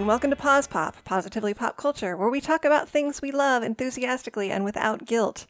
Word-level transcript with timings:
And 0.00 0.06
welcome 0.06 0.30
to 0.30 0.36
Pause 0.36 0.68
Pop, 0.68 1.04
Positively 1.04 1.52
Pop 1.52 1.76
Culture, 1.76 2.16
where 2.16 2.30
we 2.30 2.40
talk 2.40 2.64
about 2.64 2.88
things 2.88 3.20
we 3.20 3.30
love 3.30 3.62
enthusiastically 3.62 4.50
and 4.50 4.64
without 4.64 5.04
guilt. 5.04 5.44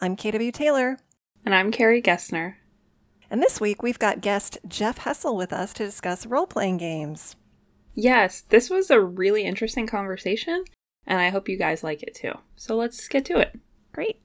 I'm 0.00 0.16
KW 0.16 0.52
Taylor. 0.52 0.98
And 1.44 1.54
I'm 1.54 1.70
Carrie 1.70 2.02
Gessner. 2.02 2.56
And 3.30 3.40
this 3.40 3.60
week 3.60 3.80
we've 3.80 4.00
got 4.00 4.20
guest 4.20 4.58
Jeff 4.66 4.98
Hessel 4.98 5.36
with 5.36 5.52
us 5.52 5.72
to 5.74 5.84
discuss 5.84 6.26
role 6.26 6.48
playing 6.48 6.78
games. 6.78 7.36
Yes, 7.94 8.40
this 8.40 8.68
was 8.68 8.90
a 8.90 9.00
really 9.00 9.44
interesting 9.44 9.86
conversation, 9.86 10.64
and 11.06 11.20
I 11.20 11.28
hope 11.28 11.48
you 11.48 11.56
guys 11.56 11.84
like 11.84 12.02
it 12.02 12.16
too. 12.16 12.32
So 12.56 12.74
let's 12.74 13.06
get 13.06 13.24
to 13.26 13.38
it. 13.38 13.60
Great. 13.92 14.18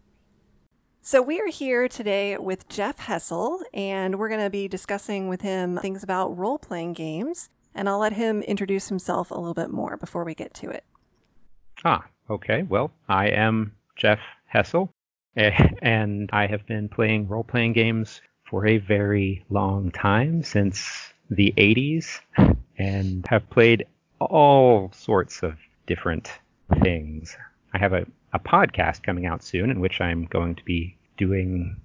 So, 1.04 1.22
we 1.22 1.40
are 1.40 1.52
here 1.52 1.88
today 1.88 2.36
with 2.40 2.68
Jeff 2.68 2.98
Hessel, 2.98 3.62
and 3.76 4.18
we're 4.18 4.28
going 4.28 4.44
to 4.44 4.50
be 4.50 4.68
discussing 4.68 5.30
with 5.30 5.42
him 5.42 5.78
things 5.78 6.04
about 6.04 6.36
role 6.36 6.58
playing 6.58 6.94
games. 6.94 7.50
And 7.76 7.88
I'll 7.88 8.00
let 8.00 8.14
him 8.14 8.42
introduce 8.42 8.90
himself 8.90 9.32
a 9.32 9.36
little 9.36 9.54
bit 9.54 9.70
more 9.70 9.98
before 9.98 10.24
we 10.24 10.34
get 10.34 10.54
to 10.56 10.70
it. 10.70 10.84
Ah, 11.86 12.06
okay. 12.30 12.64
Well, 12.64 12.92
I 13.08 13.28
am 13.28 13.74
Jeff 13.96 14.20
Hessel, 14.48 14.92
and 15.36 16.30
I 16.34 16.48
have 16.48 16.66
been 16.66 16.90
playing 16.90 17.28
role 17.28 17.44
playing 17.44 17.74
games 17.74 18.22
for 18.50 18.66
a 18.66 18.78
very 18.78 19.44
long 19.50 19.92
time 19.92 20.42
since 20.42 21.14
the 21.30 21.54
80s 21.58 22.20
and 22.78 23.26
have 23.28 23.50
played 23.50 23.86
all 24.20 24.92
sorts 24.94 25.44
of 25.44 25.58
different 25.86 26.32
things. 26.82 27.38
I 27.74 27.78
have 27.78 27.94
a, 27.94 28.06
a 28.34 28.40
podcast 28.40 29.04
coming 29.04 29.26
out 29.26 29.44
soon 29.44 29.70
in 29.70 29.80
which 29.80 30.02
I'm 30.02 30.26
going 30.26 30.56
to 30.56 30.64
be 30.64 30.96
doing 31.18 31.78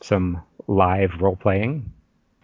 some 0.00 0.42
live 0.66 1.20
role 1.20 1.36
playing 1.36 1.92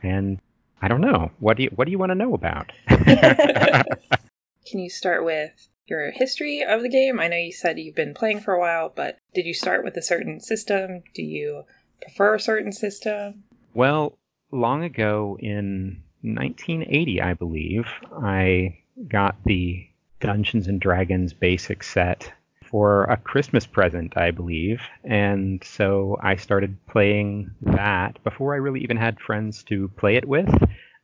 and 0.03 0.39
I 0.83 0.89
don't 0.89 1.01
know. 1.01 1.31
What 1.39 1.57
do 1.57 1.63
you 1.63 1.71
what 1.75 1.85
do 1.85 1.93
you 1.93 1.99
want 1.99 2.11
to 2.11 2.17
know 2.17 2.35
about? 2.35 2.73
Can 2.89 4.81
you 4.81 4.91
start 4.91 5.25
with 5.25 5.69
your 5.87 6.11
history 6.11 6.63
of 6.63 6.83
the 6.83 6.89
game? 6.89 7.21
I 7.21 7.29
know 7.29 7.37
you 7.37 7.53
said 7.53 7.79
you've 7.79 7.95
been 7.95 8.15
playing 8.15 8.41
for 8.41 8.53
a 8.53 8.61
while, 8.61 8.93
but 8.95 9.19
did 9.33 9.47
you 9.47 9.55
start 9.55 9.85
with 9.85 9.97
a 9.97 10.03
certain 10.03 10.41
system? 10.41 11.05
Do 11.15 11.23
you 11.23 11.63
prefer 12.01 12.35
a 12.35 12.41
certain 12.41 12.73
system? 12.73 13.45
Well, 13.75 14.19
long 14.51 14.83
ago 14.83 15.39
in 15.41 16.03
1980, 16.23 17.23
I 17.23 17.35
believe, 17.35 17.87
I 18.21 18.79
got 19.09 19.37
the 19.45 19.87
Dungeons 20.21 20.67
and 20.67 20.81
Dragons 20.81 21.33
basic 21.33 21.83
set 21.83 22.33
for 22.73 23.05
a 23.05 23.19
Christmas 23.19 23.67
present, 23.67 24.17
I 24.17 24.33
believe. 24.33 24.81
And 25.05 25.63
so 25.63 26.19
I 26.23 26.37
started 26.37 26.77
playing 26.87 27.51
that 27.61 28.21
before 28.25 28.55
I 28.55 28.57
really 28.57 28.81
even 28.81 28.97
had 28.97 29.21
friends 29.21 29.63
to 29.65 29.89
play 29.97 30.17
it 30.17 30.27
with. 30.27 30.49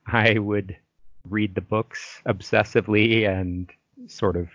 I 0.06 0.38
would 0.38 0.76
read 1.28 1.54
the 1.54 1.60
books 1.60 2.22
obsessively 2.26 3.28
and 3.28 3.70
sort 4.06 4.36
of 4.36 4.48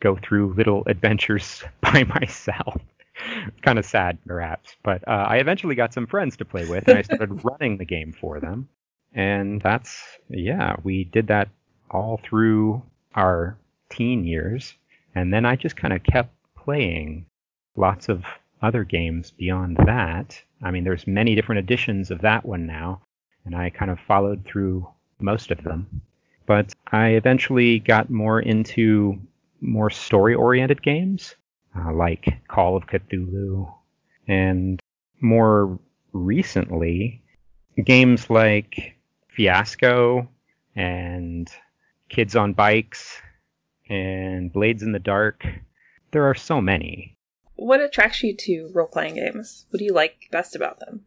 go 0.00 0.16
through 0.16 0.54
little 0.54 0.82
adventures 0.86 1.62
by 1.80 2.04
myself 2.04 2.76
kind 3.62 3.78
of 3.78 3.84
sad, 3.84 4.18
perhaps. 4.26 4.76
But 4.82 5.06
uh, 5.06 5.26
I 5.28 5.36
eventually 5.36 5.74
got 5.74 5.94
some 5.94 6.06
friends 6.06 6.36
to 6.38 6.44
play 6.44 6.66
with, 6.66 6.88
and 6.88 6.98
I 6.98 7.02
started 7.02 7.44
running 7.44 7.78
the 7.78 7.84
game 7.84 8.12
for 8.12 8.40
them. 8.40 8.68
And 9.14 9.60
that's, 9.62 10.02
yeah, 10.28 10.76
we 10.82 11.04
did 11.04 11.28
that 11.28 11.48
all 11.90 12.20
through 12.22 12.82
our 13.14 13.56
teen 13.90 14.24
years. 14.24 14.74
And 15.14 15.32
then 15.32 15.44
I 15.46 15.56
just 15.56 15.76
kind 15.76 15.94
of 15.94 16.02
kept 16.02 16.30
playing 16.68 17.24
lots 17.76 18.10
of 18.10 18.26
other 18.60 18.84
games 18.84 19.30
beyond 19.30 19.74
that. 19.86 20.38
I 20.62 20.70
mean, 20.70 20.84
there's 20.84 21.06
many 21.06 21.34
different 21.34 21.60
editions 21.60 22.10
of 22.10 22.20
that 22.20 22.44
one 22.44 22.66
now, 22.66 23.00
and 23.46 23.56
I 23.56 23.70
kind 23.70 23.90
of 23.90 23.98
followed 24.00 24.44
through 24.44 24.86
most 25.18 25.50
of 25.50 25.64
them. 25.64 26.02
But 26.44 26.74
I 26.92 27.12
eventually 27.12 27.78
got 27.78 28.10
more 28.10 28.38
into 28.38 29.18
more 29.62 29.88
story 29.88 30.34
oriented 30.34 30.82
games 30.82 31.36
uh, 31.74 31.90
like 31.90 32.26
Call 32.48 32.76
of 32.76 32.86
Cthulhu, 32.86 33.72
and 34.26 34.78
more 35.22 35.78
recently, 36.12 37.22
games 37.82 38.28
like 38.28 38.94
Fiasco 39.28 40.28
and 40.76 41.48
Kids 42.10 42.36
on 42.36 42.52
Bikes 42.52 43.22
and 43.88 44.52
Blades 44.52 44.82
in 44.82 44.92
the 44.92 44.98
Dark. 44.98 45.46
There 46.10 46.24
are 46.24 46.34
so 46.34 46.60
many. 46.60 47.14
What 47.56 47.80
attracts 47.80 48.22
you 48.22 48.34
to 48.36 48.70
role 48.72 48.86
playing 48.86 49.16
games? 49.16 49.66
What 49.70 49.78
do 49.78 49.84
you 49.84 49.92
like 49.92 50.28
best 50.30 50.56
about 50.56 50.80
them? 50.80 51.04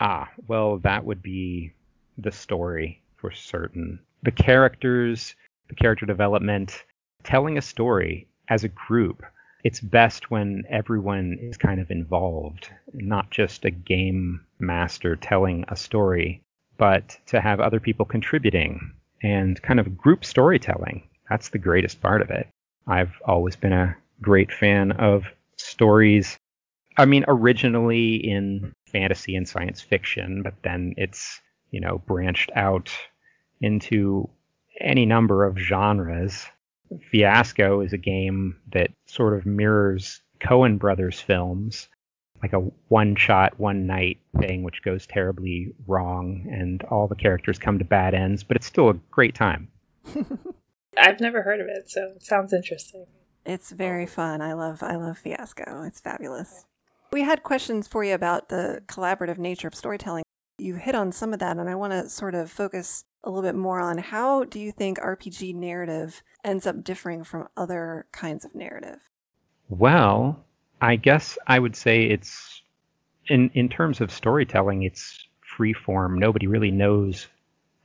Ah, 0.00 0.30
well, 0.46 0.78
that 0.78 1.04
would 1.04 1.22
be 1.22 1.72
the 2.16 2.32
story 2.32 3.02
for 3.16 3.32
certain. 3.32 4.00
The 4.22 4.30
characters, 4.30 5.34
the 5.68 5.74
character 5.74 6.06
development, 6.06 6.84
telling 7.24 7.58
a 7.58 7.62
story 7.62 8.28
as 8.48 8.64
a 8.64 8.68
group 8.68 9.22
it's 9.62 9.80
best 9.80 10.30
when 10.30 10.64
everyone 10.70 11.38
is 11.40 11.56
kind 11.56 11.80
of 11.80 11.90
involved, 11.90 12.70
not 12.94 13.30
just 13.30 13.64
a 13.64 13.70
game 13.70 14.44
master 14.58 15.16
telling 15.16 15.64
a 15.68 15.76
story, 15.76 16.42
but 16.78 17.18
to 17.26 17.40
have 17.40 17.60
other 17.60 17.80
people 17.80 18.06
contributing 18.06 18.92
and 19.22 19.60
kind 19.60 19.78
of 19.78 19.98
group 19.98 20.24
storytelling. 20.24 21.02
That's 21.28 21.50
the 21.50 21.58
greatest 21.58 22.00
part 22.00 22.22
of 22.22 22.30
it. 22.30 22.48
I've 22.86 23.12
always 23.26 23.54
been 23.54 23.74
a 23.74 23.96
great 24.22 24.52
fan 24.52 24.92
of 24.92 25.24
stories. 25.56 26.38
I 26.96 27.04
mean, 27.04 27.24
originally 27.28 28.16
in 28.16 28.72
fantasy 28.86 29.36
and 29.36 29.48
science 29.48 29.80
fiction, 29.80 30.42
but 30.42 30.54
then 30.62 30.94
it's, 30.96 31.40
you 31.70 31.80
know, 31.80 31.98
branched 32.06 32.50
out 32.54 32.90
into 33.60 34.28
any 34.80 35.06
number 35.06 35.44
of 35.44 35.58
genres. 35.58 36.46
Fiasco 37.10 37.80
is 37.80 37.92
a 37.92 37.98
game 37.98 38.56
that 38.72 38.90
sort 39.06 39.34
of 39.34 39.46
mirrors 39.46 40.22
Coen 40.40 40.78
Brothers 40.78 41.20
films, 41.20 41.88
like 42.42 42.52
a 42.52 42.58
one 42.88 43.14
shot, 43.14 43.58
one 43.60 43.86
night 43.86 44.18
thing, 44.38 44.62
which 44.62 44.82
goes 44.82 45.06
terribly 45.06 45.72
wrong, 45.86 46.46
and 46.50 46.82
all 46.84 47.06
the 47.06 47.14
characters 47.14 47.58
come 47.58 47.78
to 47.78 47.84
bad 47.84 48.14
ends, 48.14 48.42
but 48.42 48.56
it's 48.56 48.66
still 48.66 48.88
a 48.88 48.94
great 49.10 49.34
time. 49.34 49.68
I've 50.98 51.20
never 51.20 51.42
heard 51.42 51.60
of 51.60 51.68
it, 51.68 51.90
so 51.90 52.14
it 52.16 52.22
sounds 52.22 52.52
interesting. 52.52 53.06
It's 53.44 53.70
very 53.70 54.06
fun. 54.06 54.40
I 54.40 54.52
love 54.52 54.82
I 54.82 54.96
love 54.96 55.18
Fiasco. 55.18 55.82
It's 55.86 56.00
fabulous. 56.00 56.66
We 57.12 57.22
had 57.22 57.42
questions 57.42 57.88
for 57.88 58.04
you 58.04 58.14
about 58.14 58.48
the 58.48 58.82
collaborative 58.86 59.38
nature 59.38 59.68
of 59.68 59.74
storytelling. 59.74 60.22
You 60.58 60.74
hit 60.74 60.94
on 60.94 61.10
some 61.10 61.32
of 61.32 61.40
that, 61.40 61.56
and 61.56 61.68
I 61.68 61.74
want 61.74 61.92
to 61.92 62.08
sort 62.08 62.34
of 62.34 62.50
focus 62.50 63.04
a 63.24 63.30
little 63.30 63.42
bit 63.42 63.56
more 63.56 63.80
on 63.80 63.98
how 63.98 64.44
do 64.44 64.60
you 64.60 64.72
think 64.72 64.98
RPG 64.98 65.54
narrative 65.54 66.22
ends 66.44 66.66
up 66.66 66.84
differing 66.84 67.24
from 67.24 67.48
other 67.56 68.06
kinds 68.12 68.44
of 68.44 68.54
narrative? 68.54 69.00
Well, 69.68 70.44
I 70.80 70.96
guess 70.96 71.36
I 71.46 71.58
would 71.58 71.76
say 71.76 72.04
it's 72.04 72.62
in 73.26 73.50
in 73.54 73.68
terms 73.68 74.00
of 74.00 74.10
storytelling, 74.10 74.82
it's 74.82 75.26
free 75.40 75.72
form. 75.72 76.18
Nobody 76.18 76.46
really 76.46 76.70
knows 76.70 77.26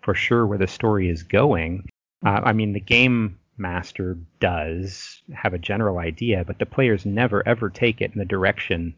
for 0.01 0.13
sure 0.13 0.45
where 0.45 0.57
the 0.57 0.67
story 0.67 1.09
is 1.09 1.23
going. 1.23 1.87
Uh, 2.25 2.41
I 2.43 2.53
mean, 2.53 2.73
the 2.73 2.79
game 2.79 3.39
master 3.57 4.17
does 4.39 5.21
have 5.33 5.53
a 5.53 5.59
general 5.59 5.97
idea, 5.97 6.43
but 6.45 6.59
the 6.59 6.65
players 6.65 7.05
never 7.05 7.47
ever 7.47 7.69
take 7.69 8.01
it 8.01 8.11
in 8.13 8.19
the 8.19 8.25
direction 8.25 8.95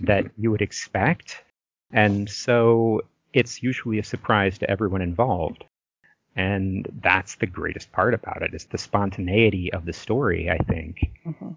that 0.00 0.26
you 0.36 0.50
would 0.50 0.62
expect. 0.62 1.42
And 1.92 2.28
so 2.28 3.02
it's 3.32 3.62
usually 3.62 3.98
a 3.98 4.04
surprise 4.04 4.58
to 4.58 4.70
everyone 4.70 5.02
involved. 5.02 5.64
And 6.36 6.86
that's 7.02 7.36
the 7.36 7.46
greatest 7.46 7.90
part 7.92 8.14
about 8.14 8.42
it 8.42 8.54
is 8.54 8.64
the 8.66 8.78
spontaneity 8.78 9.72
of 9.72 9.84
the 9.84 9.92
story, 9.92 10.48
I 10.48 10.58
think. 10.58 10.98
Mm-hmm. 11.26 11.50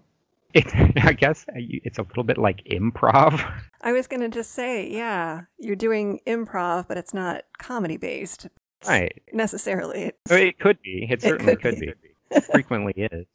It, 0.52 0.66
I 1.04 1.12
guess 1.12 1.46
it's 1.54 1.98
a 1.98 2.02
little 2.02 2.24
bit 2.24 2.38
like 2.38 2.64
improv. 2.64 3.40
I 3.80 3.92
was 3.92 4.06
going 4.06 4.20
to 4.20 4.28
just 4.28 4.52
say, 4.52 4.90
yeah, 4.90 5.42
you're 5.58 5.76
doing 5.76 6.20
improv, 6.26 6.88
but 6.88 6.96
it's 6.96 7.14
not 7.14 7.44
comedy 7.58 7.96
based. 7.96 8.48
Right. 8.86 9.22
Necessarily. 9.32 10.12
It 10.30 10.58
could 10.58 10.80
be. 10.82 11.06
It 11.10 11.22
certainly 11.22 11.54
it 11.54 11.62
could, 11.62 11.74
could, 11.76 11.80
be. 11.80 11.86
be. 11.86 12.13
Frequently 12.50 12.92
is. 12.96 13.26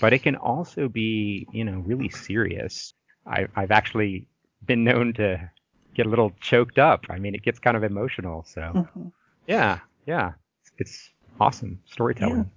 But 0.00 0.12
it 0.12 0.22
can 0.22 0.36
also 0.36 0.88
be, 0.88 1.46
you 1.52 1.64
know, 1.64 1.82
really 1.86 2.08
serious. 2.08 2.94
I, 3.26 3.46
I've 3.56 3.70
actually 3.70 4.26
been 4.64 4.84
known 4.84 5.12
to 5.14 5.50
get 5.94 6.06
a 6.06 6.08
little 6.08 6.32
choked 6.40 6.78
up. 6.78 7.06
I 7.10 7.18
mean, 7.18 7.34
it 7.34 7.42
gets 7.42 7.58
kind 7.58 7.76
of 7.76 7.84
emotional. 7.84 8.44
So, 8.46 8.60
mm-hmm. 8.60 9.08
yeah, 9.46 9.80
yeah 10.06 10.32
it's 10.78 11.10
awesome 11.40 11.80
storytelling. 11.86 12.50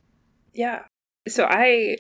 Yeah. 0.54 0.84
yeah. 1.26 1.32
So 1.32 1.46
I 1.50 1.98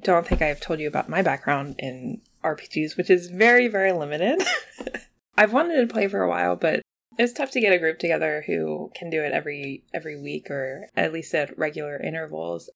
don't 0.00 0.26
think 0.26 0.42
I've 0.42 0.60
told 0.60 0.80
you 0.80 0.88
about 0.88 1.08
my 1.08 1.22
background 1.22 1.76
in 1.78 2.20
RPGs, 2.44 2.96
which 2.96 3.10
is 3.10 3.28
very, 3.28 3.68
very 3.68 3.92
limited. 3.92 4.42
I've 5.38 5.52
wanted 5.52 5.80
to 5.80 5.92
play 5.92 6.08
for 6.08 6.22
a 6.22 6.28
while, 6.28 6.56
but 6.56 6.82
it's 7.18 7.32
tough 7.32 7.50
to 7.52 7.60
get 7.60 7.72
a 7.72 7.78
group 7.78 7.98
together 7.98 8.44
who 8.46 8.90
can 8.94 9.10
do 9.10 9.22
it 9.22 9.32
every 9.32 9.84
every 9.94 10.20
week 10.20 10.50
or 10.50 10.88
at 10.96 11.12
least 11.12 11.34
at 11.34 11.56
regular 11.58 11.96
intervals. 11.96 12.68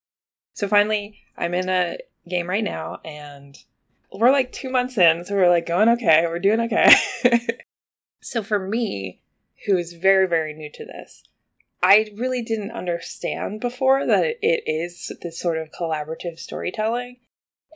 So 0.55 0.69
finally, 0.69 1.21
I'm 1.37 1.55
in 1.55 1.69
a 1.69 1.99
game 2.29 2.49
right 2.49 2.65
now 2.65 3.01
and 3.05 3.57
we're 4.13 4.33
like 4.33 4.53
2 4.53 4.71
months 4.71 4.99
in, 4.99 5.25
so 5.25 5.35
we're 5.35 5.49
like 5.49 5.67
going 5.67 5.89
okay, 5.89 6.25
we're 6.27 6.39
doing 6.39 6.61
okay. 6.61 6.95
so 8.21 8.43
for 8.43 8.59
me, 8.59 9.23
who 9.67 9.77
is 9.77 9.93
very 9.93 10.27
very 10.27 10.53
new 10.55 10.71
to 10.73 10.85
this, 10.85 11.23
I 11.83 12.11
really 12.15 12.43
didn't 12.43 12.73
understand 12.73 13.61
before 13.61 14.07
that 14.07 14.37
it 14.43 14.63
is 14.67 15.13
this 15.23 15.39
sort 15.39 15.59
of 15.59 15.71
collaborative 15.71 16.39
storytelling. 16.39 17.17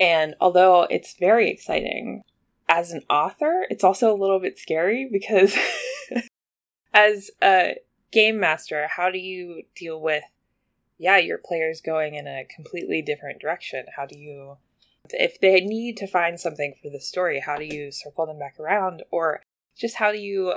And 0.00 0.34
although 0.40 0.82
it's 0.90 1.14
very 1.14 1.50
exciting, 1.50 2.22
as 2.68 2.90
an 2.90 3.02
author, 3.08 3.66
it's 3.70 3.84
also 3.84 4.12
a 4.12 4.16
little 4.16 4.40
bit 4.40 4.58
scary 4.58 5.08
because 5.10 5.56
as 6.94 7.30
a 7.42 7.76
game 8.12 8.40
master, 8.40 8.88
how 8.96 9.10
do 9.10 9.18
you 9.18 9.62
deal 9.76 10.00
with, 10.00 10.24
yeah, 10.98 11.18
your 11.18 11.38
players 11.38 11.80
going 11.80 12.14
in 12.14 12.26
a 12.26 12.44
completely 12.44 13.02
different 13.02 13.40
direction? 13.40 13.86
How 13.96 14.06
do 14.06 14.18
you, 14.18 14.56
if 15.10 15.40
they 15.40 15.60
need 15.60 15.96
to 15.98 16.06
find 16.06 16.38
something 16.38 16.74
for 16.82 16.90
the 16.90 17.00
story, 17.00 17.40
how 17.40 17.56
do 17.56 17.64
you 17.64 17.90
circle 17.90 18.26
them 18.26 18.38
back 18.38 18.58
around? 18.60 19.02
Or 19.10 19.42
just 19.76 19.96
how 19.96 20.12
do 20.12 20.18
you 20.18 20.54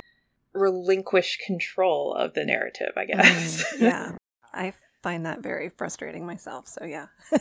relinquish 0.54 1.38
control 1.46 2.14
of 2.14 2.34
the 2.34 2.46
narrative, 2.46 2.92
I 2.96 3.06
guess? 3.06 3.64
Mm, 3.74 3.82
yeah. 3.82 4.12
I 4.54 4.74
find 5.04 5.26
that 5.26 5.42
very 5.42 5.70
frustrating 5.70 6.26
myself. 6.26 6.68
So, 6.68 6.86
yeah. 6.86 7.08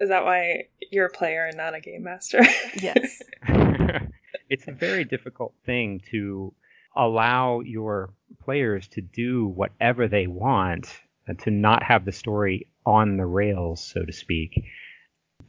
Is 0.00 0.08
that 0.08 0.24
why 0.24 0.64
you're 0.90 1.06
a 1.06 1.10
player 1.10 1.46
and 1.46 1.56
not 1.56 1.74
a 1.74 1.80
game 1.80 2.04
master? 2.04 2.40
yes. 2.80 3.22
it's 4.50 4.68
a 4.68 4.72
very 4.72 5.04
difficult 5.04 5.54
thing 5.64 6.00
to 6.10 6.52
allow 6.94 7.60
your 7.60 8.10
players 8.42 8.88
to 8.88 9.00
do 9.00 9.46
whatever 9.48 10.08
they 10.08 10.26
want 10.26 10.88
and 10.88 11.05
to 11.34 11.50
not 11.50 11.82
have 11.82 12.04
the 12.04 12.12
story 12.12 12.68
on 12.84 13.16
the 13.16 13.26
rails, 13.26 13.82
so 13.82 14.04
to 14.04 14.12
speak. 14.12 14.64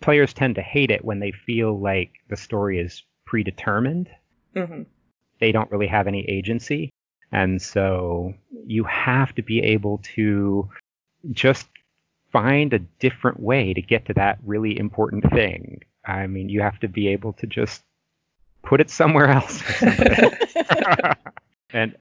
Players 0.01 0.33
tend 0.33 0.55
to 0.55 0.61
hate 0.61 0.91
it 0.91 1.05
when 1.05 1.19
they 1.19 1.31
feel 1.31 1.79
like 1.79 2.11
the 2.29 2.35
story 2.35 2.79
is 2.79 3.03
predetermined. 3.25 4.09
Mm-hmm. 4.55 4.83
They 5.39 5.51
don't 5.51 5.71
really 5.71 5.87
have 5.87 6.07
any 6.07 6.27
agency. 6.27 6.89
And 7.31 7.61
so 7.61 8.33
you 8.65 8.83
have 8.85 9.35
to 9.35 9.41
be 9.41 9.61
able 9.61 9.99
to 10.15 10.69
just 11.31 11.67
find 12.31 12.73
a 12.73 12.79
different 12.79 13.39
way 13.39 13.73
to 13.73 13.81
get 13.81 14.05
to 14.05 14.13
that 14.13 14.39
really 14.45 14.77
important 14.77 15.29
thing. 15.31 15.81
I 16.05 16.27
mean, 16.27 16.49
you 16.49 16.61
have 16.61 16.79
to 16.79 16.87
be 16.87 17.09
able 17.09 17.33
to 17.33 17.47
just 17.47 17.83
put 18.63 18.81
it 18.81 18.89
somewhere 18.89 19.27
else. 19.27 19.61
and 21.71 21.95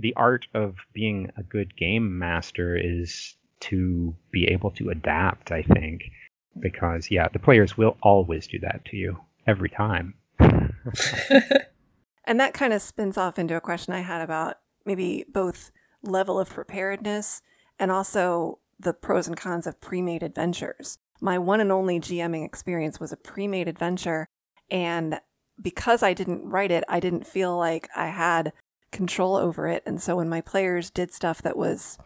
the 0.00 0.14
art 0.16 0.46
of 0.54 0.76
being 0.92 1.30
a 1.36 1.42
good 1.42 1.76
game 1.76 2.18
master 2.18 2.76
is 2.76 3.36
to 3.60 4.14
be 4.30 4.48
able 4.48 4.70
to 4.72 4.90
adapt, 4.90 5.52
I 5.52 5.62
think. 5.62 6.10
Because, 6.58 7.10
yeah, 7.10 7.28
the 7.28 7.38
players 7.38 7.76
will 7.76 7.96
always 8.02 8.46
do 8.46 8.58
that 8.60 8.84
to 8.86 8.96
you 8.96 9.18
every 9.46 9.68
time. 9.68 10.14
and 10.38 12.40
that 12.40 12.54
kind 12.54 12.72
of 12.72 12.82
spins 12.82 13.16
off 13.16 13.38
into 13.38 13.56
a 13.56 13.60
question 13.60 13.94
I 13.94 14.00
had 14.00 14.22
about 14.22 14.56
maybe 14.84 15.24
both 15.28 15.70
level 16.02 16.40
of 16.40 16.48
preparedness 16.48 17.42
and 17.78 17.90
also 17.90 18.58
the 18.78 18.92
pros 18.92 19.28
and 19.28 19.36
cons 19.36 19.66
of 19.66 19.80
pre 19.80 20.02
made 20.02 20.22
adventures. 20.22 20.98
My 21.20 21.38
one 21.38 21.60
and 21.60 21.70
only 21.70 22.00
GMing 22.00 22.44
experience 22.44 22.98
was 22.98 23.12
a 23.12 23.16
pre 23.16 23.46
made 23.46 23.68
adventure, 23.68 24.26
and 24.70 25.20
because 25.60 26.02
I 26.02 26.14
didn't 26.14 26.48
write 26.48 26.70
it, 26.70 26.84
I 26.88 27.00
didn't 27.00 27.26
feel 27.26 27.56
like 27.56 27.88
I 27.94 28.06
had 28.06 28.52
control 28.92 29.36
over 29.36 29.66
it. 29.68 29.82
And 29.86 30.00
so 30.00 30.16
when 30.16 30.28
my 30.28 30.40
players 30.40 30.90
did 30.90 31.12
stuff 31.12 31.42
that 31.42 31.56
was 31.56 31.98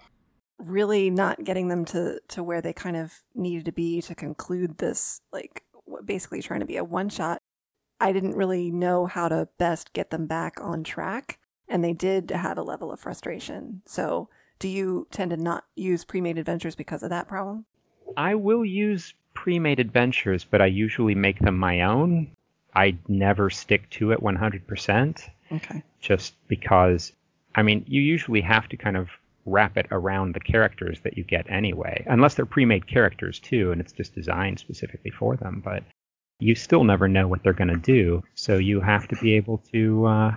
really 0.58 1.10
not 1.10 1.42
getting 1.44 1.68
them 1.68 1.84
to 1.84 2.20
to 2.28 2.42
where 2.42 2.60
they 2.60 2.72
kind 2.72 2.96
of 2.96 3.12
needed 3.34 3.64
to 3.64 3.72
be 3.72 4.00
to 4.00 4.14
conclude 4.14 4.78
this 4.78 5.20
like 5.32 5.64
basically 6.04 6.40
trying 6.40 6.60
to 6.60 6.66
be 6.66 6.76
a 6.76 6.84
one 6.84 7.08
shot, 7.08 7.42
I 8.00 8.12
didn't 8.12 8.36
really 8.36 8.70
know 8.70 9.06
how 9.06 9.28
to 9.28 9.48
best 9.58 9.92
get 9.92 10.10
them 10.10 10.26
back 10.26 10.60
on 10.60 10.84
track 10.84 11.38
and 11.68 11.82
they 11.82 11.92
did 11.92 12.30
have 12.30 12.58
a 12.58 12.62
level 12.62 12.92
of 12.92 13.00
frustration. 13.00 13.82
So, 13.86 14.28
do 14.58 14.68
you 14.68 15.08
tend 15.10 15.30
to 15.30 15.36
not 15.36 15.64
use 15.74 16.04
pre-made 16.04 16.38
adventures 16.38 16.76
because 16.76 17.02
of 17.02 17.10
that 17.10 17.28
problem? 17.28 17.66
I 18.16 18.34
will 18.34 18.64
use 18.64 19.14
pre-made 19.34 19.80
adventures, 19.80 20.44
but 20.44 20.62
I 20.62 20.66
usually 20.66 21.14
make 21.14 21.40
them 21.40 21.58
my 21.58 21.82
own 21.82 22.30
I 22.74 22.96
never 23.08 23.50
stick 23.50 23.88
to 23.90 24.12
it 24.12 24.20
100%. 24.20 25.28
Okay. 25.52 25.82
Just 26.00 26.34
because, 26.48 27.12
I 27.54 27.62
mean, 27.62 27.84
you 27.86 28.00
usually 28.00 28.40
have 28.40 28.68
to 28.70 28.76
kind 28.76 28.96
of 28.96 29.08
wrap 29.46 29.76
it 29.76 29.86
around 29.90 30.34
the 30.34 30.40
characters 30.40 31.00
that 31.00 31.16
you 31.16 31.24
get 31.24 31.50
anyway, 31.50 32.04
unless 32.08 32.34
they're 32.34 32.46
pre 32.46 32.64
made 32.64 32.86
characters 32.86 33.38
too, 33.38 33.72
and 33.72 33.80
it's 33.80 33.92
just 33.92 34.14
designed 34.14 34.58
specifically 34.58 35.10
for 35.10 35.36
them. 35.36 35.60
But 35.64 35.84
you 36.40 36.54
still 36.54 36.84
never 36.84 37.08
know 37.08 37.28
what 37.28 37.42
they're 37.42 37.52
going 37.52 37.68
to 37.68 37.76
do, 37.76 38.22
so 38.34 38.56
you 38.56 38.80
have 38.80 39.06
to 39.08 39.16
be 39.16 39.34
able 39.34 39.58
to 39.72 40.06
uh, 40.06 40.34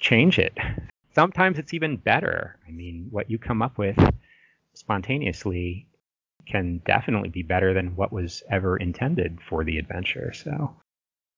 change 0.00 0.38
it. 0.38 0.56
Sometimes 1.14 1.58
it's 1.58 1.74
even 1.74 1.96
better. 1.96 2.56
I 2.66 2.70
mean, 2.70 3.08
what 3.10 3.30
you 3.30 3.38
come 3.38 3.60
up 3.60 3.76
with 3.76 3.98
spontaneously 4.74 5.86
can 6.46 6.80
definitely 6.86 7.28
be 7.28 7.42
better 7.42 7.74
than 7.74 7.96
what 7.96 8.12
was 8.12 8.42
ever 8.50 8.76
intended 8.76 9.38
for 9.48 9.64
the 9.64 9.78
adventure. 9.78 10.32
So 10.32 10.74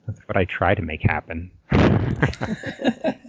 that's 0.06 0.20
what 0.26 0.36
I 0.36 0.44
try 0.44 0.74
to 0.74 0.82
make 0.82 1.02
happen. 1.02 1.50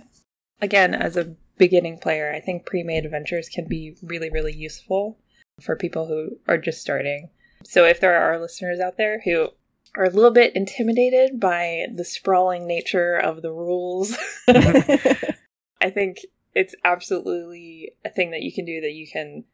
Again, 0.62 0.94
as 0.94 1.18
a 1.18 1.36
beginning 1.58 1.98
player, 1.98 2.34
I 2.34 2.40
think 2.40 2.66
pre 2.66 2.84
made 2.84 3.06
adventures 3.06 3.50
can 3.50 3.68
be 3.68 3.96
really, 4.02 4.30
really 4.30 4.54
useful 4.54 5.18
for 5.62 5.76
people 5.76 6.08
who 6.08 6.38
are 6.48 6.58
just 6.58 6.82
starting. 6.82 7.30
So 7.64 7.86
if 7.86 8.00
there 8.00 8.20
are 8.20 8.40
listeners 8.40 8.80
out 8.80 8.98
there 8.98 9.22
who 9.24 9.50
are 9.96 10.06
a 10.06 10.10
little 10.10 10.32
bit 10.32 10.56
intimidated 10.56 11.40
by 11.40 11.88
the 11.94 12.06
sprawling 12.06 12.66
nature 12.66 13.16
of 13.18 13.42
the 13.42 13.52
rules, 13.52 14.18
I 14.48 15.90
think 15.90 16.20
it's 16.54 16.76
absolutely 16.84 17.94
a 18.04 18.10
thing 18.10 18.32
that 18.32 18.42
you 18.42 18.52
can 18.52 18.66
do 18.66 18.82
that 18.82 18.94
you 18.94 19.08
can 19.08 19.46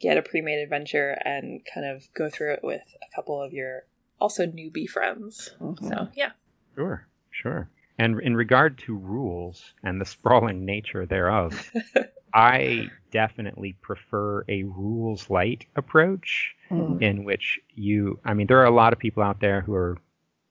get 0.00 0.16
a 0.16 0.22
pre 0.22 0.40
made 0.40 0.62
adventure 0.62 1.18
and 1.24 1.62
kind 1.72 1.86
of 1.86 2.08
go 2.14 2.28
through 2.28 2.54
it 2.54 2.60
with 2.62 2.82
a 3.02 3.14
couple 3.14 3.40
of 3.40 3.52
your 3.52 3.84
also 4.20 4.46
newbie 4.46 4.88
friends. 4.88 5.54
Mm-hmm. 5.60 5.88
So, 5.88 6.08
yeah. 6.14 6.32
Sure, 6.76 7.06
sure. 7.30 7.68
And 7.98 8.20
in 8.20 8.36
regard 8.36 8.78
to 8.78 8.94
rules 8.94 9.72
and 9.82 10.00
the 10.00 10.04
sprawling 10.04 10.64
nature 10.66 11.06
thereof, 11.06 11.72
I 12.34 12.88
definitely 13.10 13.76
prefer 13.80 14.44
a 14.48 14.64
rules 14.64 15.30
light 15.30 15.64
approach 15.76 16.54
mm. 16.70 17.00
in 17.00 17.24
which 17.24 17.58
you, 17.74 18.20
I 18.24 18.34
mean, 18.34 18.46
there 18.46 18.60
are 18.60 18.66
a 18.66 18.70
lot 18.70 18.92
of 18.92 18.98
people 18.98 19.22
out 19.22 19.40
there 19.40 19.62
who 19.62 19.74
are 19.74 19.96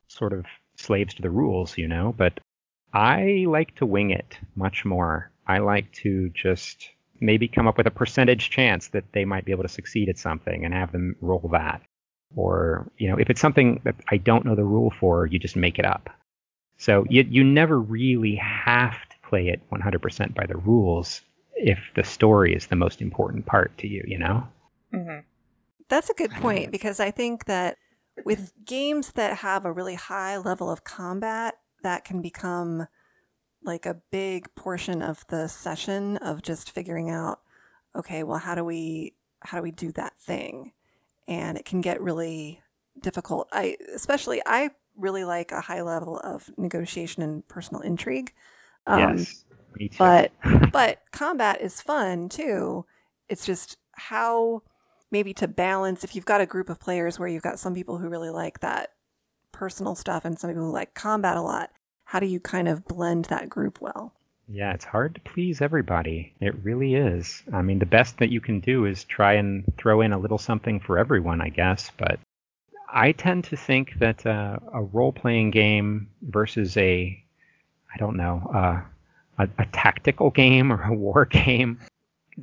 sort 0.08 0.34
of 0.34 0.46
slaves 0.76 1.14
to 1.16 1.22
the 1.22 1.30
rules, 1.30 1.78
you 1.78 1.88
know, 1.88 2.14
but 2.18 2.40
I 2.94 3.46
like 3.48 3.76
to 3.76 3.86
wing 3.86 4.10
it 4.10 4.38
much 4.56 4.84
more. 4.84 5.30
I 5.46 5.60
like 5.60 5.92
to 6.04 6.30
just 6.30 6.90
maybe 7.20 7.48
come 7.48 7.68
up 7.68 7.78
with 7.78 7.88
a 7.88 7.92
percentage 7.92 8.50
chance 8.50 8.88
that 8.90 9.12
they 9.12 9.26
might 9.26 9.46
be 9.46 9.52
able 9.52 9.64
to 9.64 9.70
succeed 9.70 10.10
at 10.10 10.18
something 10.18 10.66
and 10.66 10.74
have 10.74 10.92
them 10.92 11.16
roll 11.22 11.50
that. 11.52 11.82
Or, 12.36 12.90
you 12.98 13.10
know, 13.10 13.18
if 13.18 13.30
it's 13.30 13.42
something 13.42 13.82
that 13.84 13.96
I 14.10 14.18
don't 14.18 14.46
know 14.46 14.56
the 14.56 14.64
rule 14.64 14.92
for, 15.00 15.26
you 15.26 15.40
just 15.40 15.56
make 15.56 15.80
it 15.80 15.86
up. 15.86 16.10
So 16.78 17.06
you, 17.10 17.26
you 17.30 17.44
never 17.44 17.80
really 17.80 18.36
have 18.36 18.94
to 18.94 19.16
play 19.30 19.48
it 19.48 19.62
100% 19.72 20.34
by 20.36 20.46
the 20.46 20.58
rules 20.58 21.22
if 21.56 21.80
the 21.96 22.04
story 22.04 22.54
is 22.54 22.68
the 22.68 22.76
most 22.76 23.02
important 23.02 23.46
part 23.46 23.78
to 23.78 23.88
you, 23.88 24.04
you 24.06 24.18
know? 24.18 24.48
Mm-hmm. 24.94 25.20
That's 25.88 26.10
a 26.10 26.14
good 26.14 26.32
point 26.32 26.72
because 26.72 27.00
I 27.00 27.12
think 27.12 27.46
that 27.46 27.78
with 28.26 28.54
games 28.66 29.12
that 29.14 29.38
have 29.38 29.66
a 29.66 29.72
really 29.72 29.96
high 29.96 30.38
level 30.38 30.70
of 30.70 30.84
combat, 30.84 31.56
that 31.84 32.04
can 32.04 32.22
become 32.22 32.88
like 33.64 33.86
a 33.86 34.02
big 34.12 34.54
portion 34.56 35.02
of 35.02 35.26
the 35.28 35.48
session 35.48 36.18
of 36.18 36.42
just 36.42 36.72
figuring 36.72 37.10
out, 37.10 37.40
okay, 37.96 38.24
well, 38.24 38.40
how 38.40 38.56
do 38.56 38.64
we 38.64 39.14
how 39.42 39.58
do 39.58 39.64
we 39.64 39.72
do 39.72 39.92
that 39.94 40.20
thing? 40.20 40.72
And 41.28 41.58
it 41.58 41.66
can 41.66 41.82
get 41.82 42.02
really 42.02 42.62
difficult. 43.00 43.48
I 43.52 43.78
especially 43.94 44.42
I 44.46 44.70
really 44.96 45.24
like 45.24 45.52
a 45.52 45.62
high 45.62 45.82
level 45.82 46.20
of 46.20 46.50
negotiation 46.58 47.22
and 47.22 47.48
personal 47.48 47.82
intrigue. 47.82 48.34
Um, 48.88 49.18
yes, 49.18 49.46
me 49.78 49.90
too. 49.90 49.98
But 49.98 50.32
but 50.72 51.00
combat 51.12 51.62
is 51.62 51.82
fun 51.82 52.30
too. 52.30 52.86
It's 53.30 53.46
just 53.46 53.78
how 53.94 54.62
maybe 55.12 55.34
to 55.34 55.48
balance 55.48 56.04
if 56.04 56.16
you've 56.16 56.26
got 56.26 56.42
a 56.42 56.46
group 56.46 56.70
of 56.70 56.80
players 56.80 57.20
where 57.20 57.28
you've 57.28 57.44
got 57.44 57.60
some 57.60 57.74
people 57.74 57.98
who 57.98 58.10
really 58.10 58.30
like 58.30 58.60
that 58.60 58.92
personal 59.52 59.96
stuff 59.96 60.26
and 60.26 60.38
some 60.38 60.50
people 60.50 60.66
who 60.66 60.72
like 60.72 60.94
combat 60.94 61.38
a 61.38 61.42
lot. 61.42 61.72
How 62.06 62.20
do 62.20 62.28
you 62.28 62.40
kind 62.40 62.68
of 62.68 62.86
blend 62.86 63.26
that 63.26 63.50
group 63.50 63.82
well? 63.82 64.14
Yeah, 64.48 64.74
it's 64.74 64.86
hard 64.86 65.16
to 65.16 65.22
please 65.22 65.62
everybody. 65.62 66.34
It 66.40 66.56
really 66.64 66.94
is. 66.96 67.42
I 67.52 67.64
mean, 67.64 67.80
the 67.80 67.86
best 67.86 68.20
that 68.20 68.30
you 68.30 68.40
can 68.40 68.60
do 68.60 68.86
is 68.86 69.04
try 69.04 69.34
and 69.34 69.66
throw 69.78 70.02
in 70.02 70.14
a 70.14 70.20
little 70.20 70.38
something 70.38 70.80
for 70.80 71.00
everyone, 71.00 71.42
I 71.42 71.50
guess. 71.50 71.92
But 71.98 72.20
I 72.88 73.12
tend 73.12 73.46
to 73.46 73.58
think 73.58 73.96
that 74.00 74.26
uh, 74.26 74.60
a 74.72 74.84
role 74.84 75.12
playing 75.12 75.52
game 75.52 76.10
versus 76.22 76.78
a, 76.78 77.24
I 77.94 77.98
don't 77.98 78.18
know, 78.18 78.50
uh, 78.54 78.82
a, 79.44 79.50
a 79.58 79.66
tactical 79.68 80.30
game 80.30 80.72
or 80.72 80.82
a 80.84 80.94
war 81.06 81.26
game. 81.26 81.80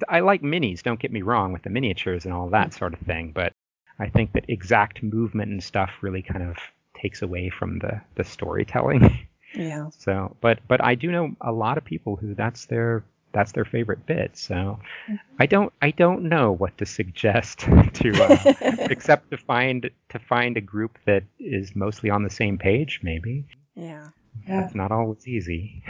I 0.09 0.21
like 0.21 0.42
minis, 0.42 0.82
don't 0.82 0.99
get 0.99 1.12
me 1.12 1.23
wrong, 1.23 1.52
with 1.52 1.62
the 1.62 1.71
miniatures 1.71 2.25
and 2.25 2.35
all 2.35 2.49
that 2.49 2.73
sort 2.75 2.94
of 2.94 3.00
thing. 3.00 3.30
But 3.32 3.52
I 3.99 4.09
think 4.09 4.32
that 4.32 4.47
exact 4.49 5.02
movement 5.02 5.52
and 5.52 5.62
stuff 5.62 5.90
really 6.00 6.23
kind 6.23 6.42
of 6.42 6.56
takes 6.97 7.23
away 7.23 7.50
from 7.50 7.78
the, 7.78 8.00
the 8.16 8.25
storytelling. 8.25 9.28
Yeah. 9.54 9.90
So, 9.99 10.37
but 10.40 10.61
but 10.68 10.82
I 10.82 10.94
do 10.94 11.11
know 11.11 11.35
a 11.40 11.52
lot 11.52 11.78
of 11.78 11.85
people 11.85 12.16
who 12.16 12.35
that's 12.35 12.66
their 12.66 13.04
that's 13.32 13.52
their 13.52 13.64
favorite 13.64 14.06
bit. 14.06 14.37
So 14.37 14.78
Mm-hmm. 15.09 15.14
I 15.40 15.47
don't 15.47 15.73
I 15.82 15.90
don't 15.90 16.25
know 16.25 16.52
what 16.52 16.78
to 16.78 16.87
suggest 16.87 17.59
to 17.94 18.12
uh, 18.23 18.52
except 18.90 19.30
to 19.30 19.37
find 19.37 19.90
to 20.11 20.18
find 20.18 20.56
a 20.56 20.61
group 20.61 20.99
that 21.06 21.25
is 21.38 21.75
mostly 21.75 22.11
on 22.11 22.23
the 22.23 22.30
same 22.30 22.59
page. 22.59 23.00
Maybe 23.02 23.47
yeah. 23.75 24.09
that's 24.47 24.75
not 24.75 24.92
always 24.92 25.26
easy. 25.26 25.82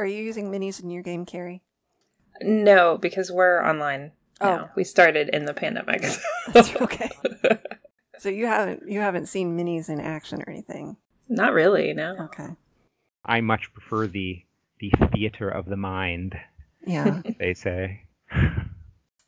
Are 0.00 0.06
you 0.06 0.22
using 0.22 0.50
minis 0.50 0.82
in 0.82 0.90
your 0.90 1.02
game, 1.02 1.26
Carrie? 1.26 1.62
No, 2.40 2.96
because 2.98 3.30
we're 3.30 3.62
online. 3.62 4.12
Oh. 4.40 4.46
now. 4.46 4.70
we 4.76 4.84
started 4.84 5.28
in 5.30 5.44
the 5.44 5.54
pandemic. 5.54 6.02
That's 6.52 6.74
okay. 6.80 7.10
So 8.18 8.28
you 8.28 8.46
haven't 8.46 8.88
you 8.88 9.00
haven't 9.00 9.26
seen 9.26 9.56
minis 9.58 9.88
in 9.88 10.00
action 10.00 10.42
or 10.42 10.50
anything. 10.50 10.96
Not 11.28 11.52
really. 11.52 11.92
No. 11.92 12.16
Okay. 12.20 12.48
I 13.24 13.40
much 13.40 13.72
prefer 13.72 14.06
the 14.06 14.44
the 14.80 14.92
theater 15.12 15.48
of 15.48 15.66
the 15.66 15.76
mind. 15.76 16.36
Yeah. 16.86 17.22
They 17.38 17.54
say. 17.54 18.02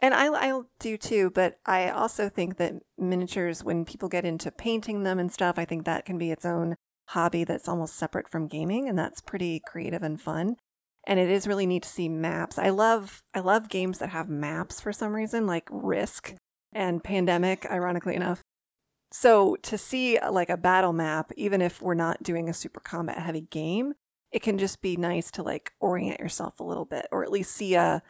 And 0.02 0.14
I, 0.14 0.28
I 0.28 0.60
do 0.78 0.96
too, 0.96 1.30
but 1.30 1.58
I 1.66 1.90
also 1.90 2.30
think 2.30 2.56
that 2.56 2.74
miniatures, 2.96 3.62
when 3.62 3.84
people 3.84 4.08
get 4.08 4.24
into 4.24 4.50
painting 4.50 5.02
them 5.02 5.18
and 5.18 5.30
stuff, 5.30 5.58
I 5.58 5.66
think 5.66 5.84
that 5.84 6.06
can 6.06 6.16
be 6.16 6.30
its 6.30 6.46
own 6.46 6.76
hobby 7.08 7.44
that's 7.44 7.68
almost 7.68 7.96
separate 7.96 8.28
from 8.28 8.48
gaming, 8.48 8.88
and 8.88 8.98
that's 8.98 9.20
pretty 9.20 9.60
creative 9.66 10.02
and 10.02 10.20
fun. 10.20 10.56
And 11.06 11.20
it 11.20 11.28
is 11.28 11.46
really 11.46 11.66
neat 11.66 11.82
to 11.82 11.88
see 11.88 12.08
maps. 12.08 12.58
I 12.58 12.70
love 12.70 13.22
I 13.34 13.40
love 13.40 13.68
games 13.68 13.98
that 13.98 14.10
have 14.10 14.28
maps 14.28 14.80
for 14.80 14.92
some 14.92 15.14
reason, 15.14 15.46
like 15.46 15.68
Risk 15.70 16.34
and 16.72 17.04
Pandemic, 17.04 17.66
ironically 17.70 18.14
enough. 18.14 18.42
So 19.10 19.56
to 19.62 19.76
see 19.76 20.18
uh, 20.18 20.30
like 20.30 20.50
a 20.50 20.56
battle 20.56 20.92
map, 20.92 21.32
even 21.36 21.60
if 21.60 21.82
we're 21.82 21.94
not 21.94 22.22
doing 22.22 22.48
a 22.48 22.54
super 22.54 22.80
combat 22.80 23.18
heavy 23.18 23.42
game, 23.42 23.94
it 24.30 24.42
can 24.42 24.58
just 24.58 24.80
be 24.80 24.96
nice 24.96 25.30
to 25.32 25.42
like 25.42 25.72
orient 25.80 26.20
yourself 26.20 26.60
a 26.60 26.64
little 26.64 26.84
bit, 26.84 27.06
or 27.10 27.24
at 27.24 27.32
least 27.32 27.52
see 27.52 27.74
a 27.74 28.02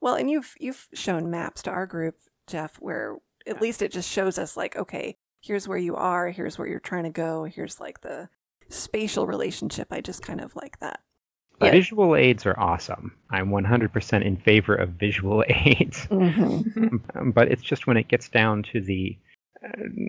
well, 0.00 0.14
and 0.14 0.30
you've 0.30 0.54
you've 0.58 0.88
shown 0.92 1.30
maps 1.30 1.62
to 1.62 1.70
our 1.70 1.86
group, 1.86 2.16
Jeff, 2.46 2.76
where 2.76 3.18
at 3.46 3.60
least 3.60 3.82
it 3.82 3.92
just 3.92 4.10
shows 4.10 4.38
us 4.38 4.56
like, 4.56 4.76
okay, 4.76 5.16
here's 5.40 5.68
where 5.68 5.78
you 5.78 5.96
are, 5.96 6.30
here's 6.30 6.58
where 6.58 6.68
you're 6.68 6.80
trying 6.80 7.04
to 7.04 7.10
go, 7.10 7.44
here's 7.44 7.80
like 7.80 8.00
the 8.00 8.28
spatial 8.68 9.26
relationship. 9.26 9.88
I 9.90 10.00
just 10.00 10.22
kind 10.22 10.40
of 10.40 10.56
like 10.56 10.78
that. 10.80 11.00
Yeah. 11.62 11.72
Visual 11.72 12.16
aids 12.16 12.46
are 12.46 12.58
awesome. 12.58 13.14
I'm 13.30 13.50
100% 13.50 14.24
in 14.24 14.36
favor 14.38 14.74
of 14.74 14.90
visual 14.90 15.44
aids. 15.48 16.06
Mm-hmm. 16.06 17.30
But 17.32 17.52
it's 17.52 17.62
just 17.62 17.86
when 17.86 17.98
it 17.98 18.08
gets 18.08 18.30
down 18.30 18.62
to 18.72 18.80
the 18.80 19.16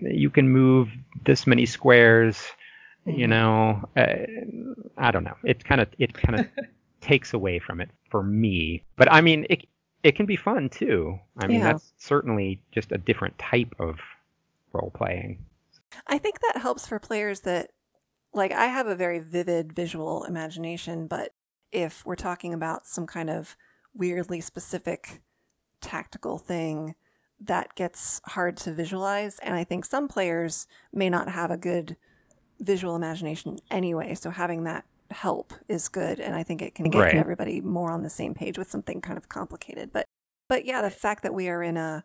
you 0.02 0.30
can 0.30 0.48
move 0.48 0.88
this 1.24 1.46
many 1.46 1.66
squares 1.66 2.42
you 3.06 3.26
Mhm. 3.26 3.30
know 3.30 3.88
uh, 3.96 4.16
i 4.98 5.10
don't 5.10 5.24
know 5.24 5.36
it 5.44 5.64
kind 5.64 5.80
of 5.80 5.88
it 5.98 6.14
kind 6.14 6.36
of 6.40 6.46
takes 7.00 7.34
away 7.34 7.58
from 7.58 7.80
it 7.80 7.90
for 8.10 8.22
me 8.22 8.82
but 8.96 9.10
i 9.12 9.20
mean 9.20 9.46
it 9.50 9.66
it 10.02 10.14
can 10.16 10.26
be 10.26 10.36
fun 10.36 10.68
too 10.68 11.18
i 11.38 11.46
mean 11.46 11.60
Yeah. 11.60 11.72
that's 11.72 11.92
certainly 11.98 12.60
just 12.72 12.92
a 12.92 12.98
different 12.98 13.36
type 13.38 13.74
of 13.78 13.98
role 14.72 14.90
playing 14.94 15.44
I 16.06 16.18
think 16.18 16.40
that 16.40 16.60
helps 16.60 16.86
for 16.86 16.98
players 16.98 17.40
that 17.40 17.70
like 18.32 18.52
I 18.52 18.66
have 18.66 18.86
a 18.86 18.94
very 18.96 19.18
vivid 19.18 19.72
visual 19.74 20.24
imagination, 20.24 21.06
but 21.06 21.34
if 21.70 22.04
we're 22.06 22.16
talking 22.16 22.54
about 22.54 22.86
some 22.86 23.06
kind 23.06 23.28
of 23.28 23.56
weirdly 23.94 24.40
specific 24.40 25.20
tactical 25.80 26.38
thing, 26.38 26.94
that 27.46 27.74
gets 27.74 28.20
hard 28.26 28.56
to 28.58 28.72
visualize. 28.72 29.38
And 29.40 29.54
I 29.54 29.64
think 29.64 29.84
some 29.84 30.08
players 30.08 30.66
may 30.92 31.10
not 31.10 31.28
have 31.28 31.50
a 31.50 31.56
good 31.56 31.96
visual 32.60 32.94
imagination 32.94 33.58
anyway. 33.70 34.14
So 34.14 34.30
having 34.30 34.64
that 34.64 34.84
help 35.10 35.52
is 35.68 35.88
good. 35.88 36.20
And 36.20 36.34
I 36.34 36.42
think 36.42 36.62
it 36.62 36.74
can 36.74 36.88
get 36.88 37.00
Right. 37.00 37.14
everybody 37.14 37.60
more 37.60 37.90
on 37.90 38.02
the 38.02 38.10
same 38.10 38.34
page 38.34 38.58
with 38.58 38.70
something 38.70 39.00
kind 39.00 39.18
of 39.18 39.28
complicated. 39.28 39.92
But 39.92 40.06
but 40.48 40.64
yeah, 40.66 40.82
the 40.82 40.90
fact 40.90 41.22
that 41.22 41.34
we 41.34 41.48
are 41.48 41.62
in 41.62 41.76
a 41.76 42.04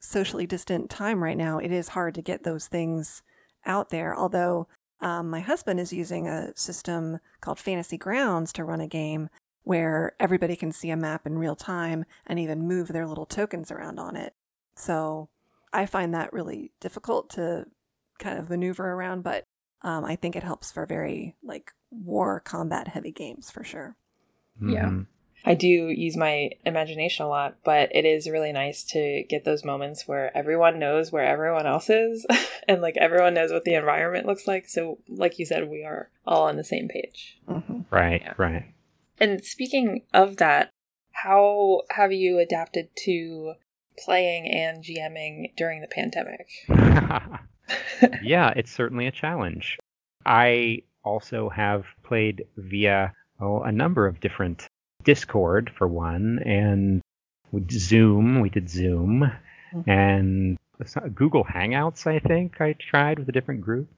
socially 0.00 0.46
distant 0.46 0.90
time 0.90 1.22
right 1.22 1.36
now, 1.36 1.58
it 1.58 1.72
is 1.72 1.88
hard 1.88 2.14
to 2.14 2.22
get 2.22 2.44
those 2.44 2.68
things 2.68 3.22
out 3.66 3.90
there. 3.90 4.16
Although 4.16 4.68
um, 5.00 5.28
my 5.28 5.40
husband 5.40 5.80
is 5.80 5.92
using 5.92 6.28
a 6.28 6.56
system 6.56 7.18
called 7.40 7.58
Fantasy 7.58 7.98
Grounds 7.98 8.52
to 8.54 8.64
run 8.64 8.80
a 8.80 8.86
game 8.86 9.28
where 9.62 10.12
everybody 10.20 10.56
can 10.56 10.72
see 10.72 10.90
a 10.90 10.96
map 10.96 11.26
in 11.26 11.38
real 11.38 11.56
time 11.56 12.04
and 12.26 12.38
even 12.38 12.66
move 12.66 12.88
their 12.88 13.06
little 13.06 13.26
tokens 13.26 13.70
around 13.70 13.98
on 13.98 14.16
it. 14.16 14.34
So 14.80 15.28
I 15.72 15.86
find 15.86 16.14
that 16.14 16.32
really 16.32 16.72
difficult 16.80 17.30
to 17.30 17.66
kind 18.18 18.38
of 18.38 18.50
maneuver 18.50 18.92
around, 18.92 19.22
but 19.22 19.44
um, 19.82 20.04
I 20.04 20.16
think 20.16 20.36
it 20.36 20.42
helps 20.42 20.72
for 20.72 20.86
very 20.86 21.36
like 21.42 21.72
war 21.90 22.40
combat 22.40 22.88
heavy 22.88 23.12
games 23.12 23.50
for 23.50 23.62
sure. 23.64 23.96
Yeah. 24.60 24.86
Mhm. 24.90 25.06
I 25.44 25.54
do 25.54 25.66
use 25.66 26.18
my 26.18 26.50
imagination 26.66 27.24
a 27.24 27.28
lot, 27.28 27.56
but 27.64 27.94
it 27.94 28.04
is 28.04 28.28
really 28.28 28.52
nice 28.52 28.84
to 28.84 29.24
get 29.26 29.44
those 29.44 29.64
moments 29.64 30.06
where 30.06 30.36
everyone 30.36 30.78
knows 30.78 31.10
where 31.10 31.24
everyone 31.24 31.66
else 31.66 31.88
is 31.88 32.26
and 32.68 32.82
like 32.82 32.98
everyone 32.98 33.32
knows 33.34 33.50
what 33.50 33.64
the 33.64 33.74
environment 33.74 34.26
looks 34.26 34.46
like. 34.46 34.68
So, 34.68 34.98
like 35.08 35.38
you 35.38 35.46
said, 35.46 35.70
we 35.70 35.82
are 35.82 36.10
all 36.26 36.46
on 36.46 36.56
the 36.56 36.64
same 36.64 36.88
page. 36.88 37.38
hmm 37.46 37.80
right 37.90 38.22
Yeah. 38.22 38.34
right 38.36 38.74
And 39.18 39.44
speaking 39.44 40.02
of 40.12 40.36
that, 40.38 40.70
how 41.12 41.82
have 41.90 42.12
you 42.12 42.38
adapted 42.38 42.88
to 43.04 43.54
playing 44.04 44.46
and 44.46 44.82
GMing 44.82 45.54
during 45.56 45.80
the 45.80 45.88
pandemic? 45.88 46.48
yeah, 48.22 48.52
it's 48.56 48.70
certainly 48.70 49.06
a 49.06 49.12
challenge. 49.12 49.78
I 50.24 50.82
also 51.04 51.48
have 51.48 51.84
played 52.02 52.44
via 52.56 53.12
oh, 53.40 53.62
a 53.62 53.72
number 53.72 54.06
of 54.06 54.20
different 54.20 54.66
Discord 55.04 55.70
for 55.76 55.88
one, 55.88 56.40
and 56.44 57.02
Zoom. 57.70 58.40
We 58.40 58.50
did 58.50 58.68
Zoom, 58.68 59.32
and 59.86 60.58
Google 61.14 61.44
Hangouts. 61.44 62.06
I 62.06 62.18
think 62.18 62.60
I 62.60 62.74
tried 62.74 63.18
with 63.18 63.28
a 63.28 63.32
different 63.32 63.62
group, 63.62 63.88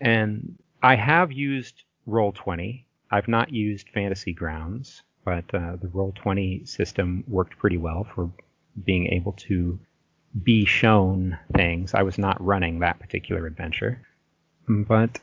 and 0.00 0.58
I 0.82 0.96
have 0.96 1.32
used 1.32 1.84
Roll20. 2.08 2.84
I've 3.10 3.28
not 3.28 3.52
used 3.52 3.88
Fantasy 3.90 4.32
Grounds, 4.32 5.02
but 5.24 5.44
uh, 5.54 5.76
the 5.76 5.88
Roll20 5.88 6.68
system 6.68 7.24
worked 7.28 7.58
pretty 7.58 7.76
well 7.76 8.06
for 8.14 8.30
being 8.84 9.06
able 9.08 9.32
to 9.32 9.78
be 10.42 10.64
shown 10.64 11.38
things. 11.54 11.94
I 11.94 12.02
was 12.02 12.18
not 12.18 12.42
running 12.44 12.78
that 12.80 12.98
particular 12.98 13.46
adventure, 13.46 14.00
but 14.68 15.18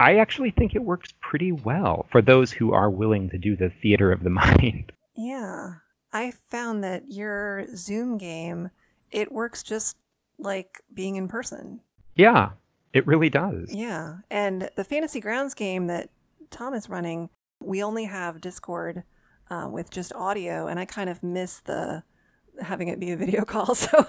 I 0.00 0.16
actually 0.18 0.50
think 0.50 0.74
it 0.74 0.82
works 0.82 1.12
pretty 1.20 1.52
well 1.52 2.06
for 2.10 2.22
those 2.22 2.52
who 2.52 2.72
are 2.72 2.90
willing 2.90 3.30
to 3.30 3.38
do 3.38 3.56
the 3.56 3.70
theater 3.70 4.12
of 4.12 4.22
the 4.22 4.30
mind. 4.44 4.92
Yeah. 5.16 5.74
I 6.12 6.30
found 6.50 6.82
that 6.84 7.10
your 7.10 7.66
Zoom 7.76 8.16
game, 8.16 8.70
it 9.10 9.30
works 9.32 9.62
just 9.62 9.96
like 10.38 10.80
being 10.92 11.16
in 11.16 11.28
person. 11.28 11.80
yeah, 12.14 12.50
it 12.92 13.06
really 13.06 13.28
does. 13.28 13.74
Yeah. 13.74 14.18
And 14.30 14.70
the 14.76 14.84
Fantasy 14.84 15.20
Grounds 15.20 15.52
game 15.52 15.86
that 15.88 16.08
Tom 16.50 16.72
is 16.72 16.88
running, 16.88 17.28
we 17.60 17.82
only 17.82 18.04
have 18.04 18.40
Discord 18.40 19.02
uh, 19.50 19.68
with 19.70 19.90
just 19.90 20.14
audio, 20.14 20.66
and 20.66 20.80
I 20.80 20.86
kind 20.86 21.10
of 21.10 21.22
miss 21.22 21.60
the 21.60 22.02
having 22.60 22.88
it 22.88 23.00
be 23.00 23.12
a 23.12 23.16
video 23.16 23.44
call. 23.46 23.74
So, 23.74 24.06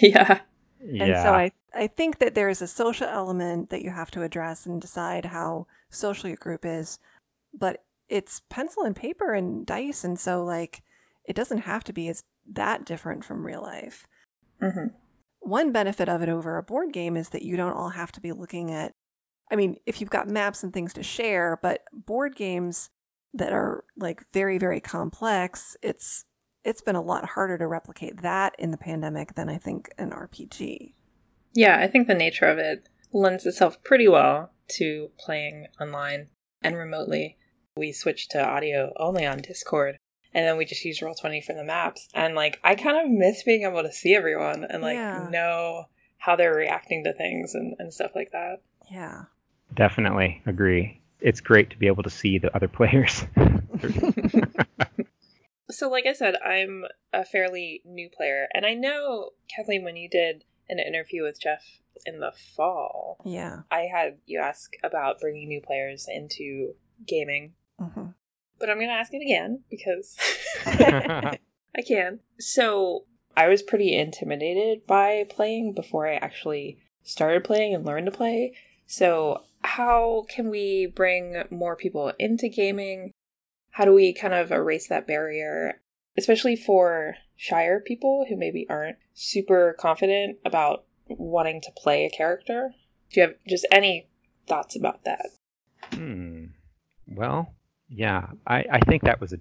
yeah. 0.00 0.40
Yeah. 0.82 1.04
and 1.04 1.16
so 1.16 1.34
I, 1.34 1.52
I 1.74 1.86
think 1.88 2.18
that 2.18 2.34
there 2.34 2.48
is 2.48 2.62
a 2.62 2.66
social 2.66 3.06
element 3.06 3.70
that 3.70 3.82
you 3.82 3.90
have 3.90 4.10
to 4.12 4.22
address 4.22 4.64
and 4.64 4.80
decide 4.80 5.26
how 5.26 5.66
social 5.90 6.28
your 6.28 6.36
group 6.36 6.64
is, 6.64 6.98
but 7.52 7.84
it's 8.08 8.40
pencil 8.48 8.84
and 8.84 8.96
paper 8.96 9.34
and 9.34 9.66
dice, 9.66 10.04
and 10.04 10.18
so 10.18 10.42
like 10.42 10.82
it 11.24 11.36
doesn't 11.36 11.58
have 11.58 11.84
to 11.84 11.92
be 11.92 12.08
as 12.08 12.24
that 12.50 12.84
different 12.84 13.24
from 13.24 13.46
real 13.46 13.62
life. 13.62 14.06
Mm-hmm. 14.60 14.88
one 15.40 15.72
benefit 15.72 16.06
of 16.06 16.20
it 16.20 16.28
over 16.28 16.58
a 16.58 16.62
board 16.62 16.92
game 16.92 17.16
is 17.16 17.30
that 17.30 17.40
you 17.40 17.56
don't 17.56 17.72
all 17.72 17.88
have 17.88 18.12
to 18.12 18.20
be 18.20 18.30
looking 18.30 18.70
at 18.70 18.92
I 19.50 19.56
mean, 19.56 19.76
if 19.86 20.00
you've 20.00 20.10
got 20.10 20.28
maps 20.28 20.62
and 20.62 20.72
things 20.72 20.92
to 20.92 21.02
share, 21.02 21.58
but 21.60 21.82
board 21.92 22.36
games 22.36 22.90
that 23.32 23.52
are 23.52 23.84
like 23.96 24.22
very 24.32 24.58
very 24.58 24.80
complex, 24.80 25.76
it's 25.82 26.24
it's 26.64 26.80
been 26.80 26.96
a 26.96 27.02
lot 27.02 27.24
harder 27.30 27.56
to 27.58 27.66
replicate 27.66 28.22
that 28.22 28.54
in 28.58 28.70
the 28.70 28.76
pandemic 28.76 29.34
than 29.34 29.48
I 29.48 29.58
think 29.58 29.90
an 29.98 30.10
RPG. 30.10 30.92
Yeah, 31.54 31.78
I 31.78 31.86
think 31.88 32.06
the 32.06 32.14
nature 32.14 32.46
of 32.46 32.58
it 32.58 32.88
lends 33.12 33.44
itself 33.46 33.82
pretty 33.82 34.06
well 34.08 34.52
to 34.76 35.10
playing 35.18 35.66
online 35.80 36.28
and 36.62 36.76
remotely. 36.76 37.36
We 37.76 37.92
switched 37.92 38.30
to 38.32 38.44
audio 38.44 38.92
only 38.98 39.24
on 39.26 39.38
Discord, 39.38 39.96
and 40.34 40.46
then 40.46 40.56
we 40.56 40.64
just 40.64 40.84
use 40.84 41.00
Roll20 41.00 41.42
for 41.44 41.54
the 41.54 41.64
maps. 41.64 42.08
And 42.14 42.34
like, 42.34 42.60
I 42.62 42.74
kind 42.74 42.98
of 43.04 43.10
miss 43.10 43.42
being 43.42 43.62
able 43.62 43.82
to 43.82 43.92
see 43.92 44.14
everyone 44.14 44.64
and 44.64 44.82
like 44.82 44.96
Yeah. 44.96 45.28
know 45.30 45.84
how 46.18 46.36
they're 46.36 46.54
reacting 46.54 47.02
to 47.04 47.12
things 47.14 47.54
and, 47.54 47.74
and 47.78 47.92
stuff 47.92 48.10
like 48.14 48.30
that. 48.32 48.60
Yeah. 48.90 49.22
Definitely 49.74 50.42
agree. 50.46 51.00
It's 51.20 51.40
great 51.40 51.70
to 51.70 51.78
be 51.78 51.86
able 51.86 52.02
to 52.02 52.10
see 52.10 52.38
the 52.38 52.54
other 52.54 52.68
players. 52.68 53.24
So, 55.70 55.88
like 55.88 56.06
I 56.06 56.12
said, 56.12 56.36
I'm 56.44 56.84
a 57.12 57.24
fairly 57.24 57.82
new 57.84 58.08
player, 58.10 58.48
and 58.54 58.66
I 58.66 58.74
know 58.74 59.30
Kathleen, 59.54 59.84
when 59.84 59.96
you 59.96 60.08
did 60.08 60.44
an 60.68 60.78
interview 60.78 61.22
with 61.24 61.40
Jeff 61.40 61.62
in 62.06 62.20
the 62.20 62.32
fall, 62.32 63.18
Yeah. 63.24 63.62
I 63.70 63.82
had 63.92 64.18
you 64.26 64.38
ask 64.40 64.72
about 64.82 65.20
bringing 65.20 65.48
new 65.48 65.60
players 65.60 66.06
into 66.08 66.74
gaming. 67.06 67.54
hmm 67.78 68.10
but 68.58 68.68
I'm 68.68 68.76
going 68.76 68.88
to 68.90 68.94
ask 68.94 69.14
it 69.14 69.22
again 69.22 69.60
because 69.70 70.16
I 70.66 71.82
can. 71.86 72.20
So, 72.38 73.06
I 73.36 73.48
was 73.48 73.62
pretty 73.62 73.96
intimidated 73.96 74.86
by 74.86 75.24
playing 75.30 75.72
before 75.72 76.06
I 76.06 76.16
actually 76.16 76.78
started 77.02 77.42
playing 77.42 77.74
and 77.74 77.86
learned 77.86 78.06
to 78.06 78.12
play. 78.12 78.54
So, 78.86 79.44
how 79.62 80.24
can 80.28 80.50
we 80.50 80.86
bring 80.86 81.42
more 81.50 81.74
people 81.74 82.12
into 82.18 82.48
gaming? 82.48 83.12
How 83.70 83.84
do 83.84 83.92
we 83.92 84.12
kind 84.12 84.34
of 84.34 84.50
erase 84.50 84.88
that 84.88 85.06
barrier, 85.06 85.80
especially 86.16 86.56
for 86.56 87.16
shyer 87.36 87.80
people 87.80 88.26
who 88.28 88.36
maybe 88.36 88.66
aren't 88.68 88.96
super 89.14 89.76
confident 89.78 90.38
about 90.44 90.84
wanting 91.08 91.60
to 91.62 91.72
play 91.76 92.04
a 92.04 92.10
character? 92.10 92.74
Do 93.12 93.20
you 93.20 93.26
have 93.26 93.36
just 93.48 93.66
any 93.70 94.08
thoughts 94.46 94.76
about 94.76 95.04
that? 95.04 95.26
Hmm. 95.94 96.46
Well, 97.06 97.54
yeah, 97.88 98.26
I, 98.46 98.64
I 98.70 98.80
think 98.80 99.02
that 99.02 99.20
was 99.20 99.32
a, 99.32 99.38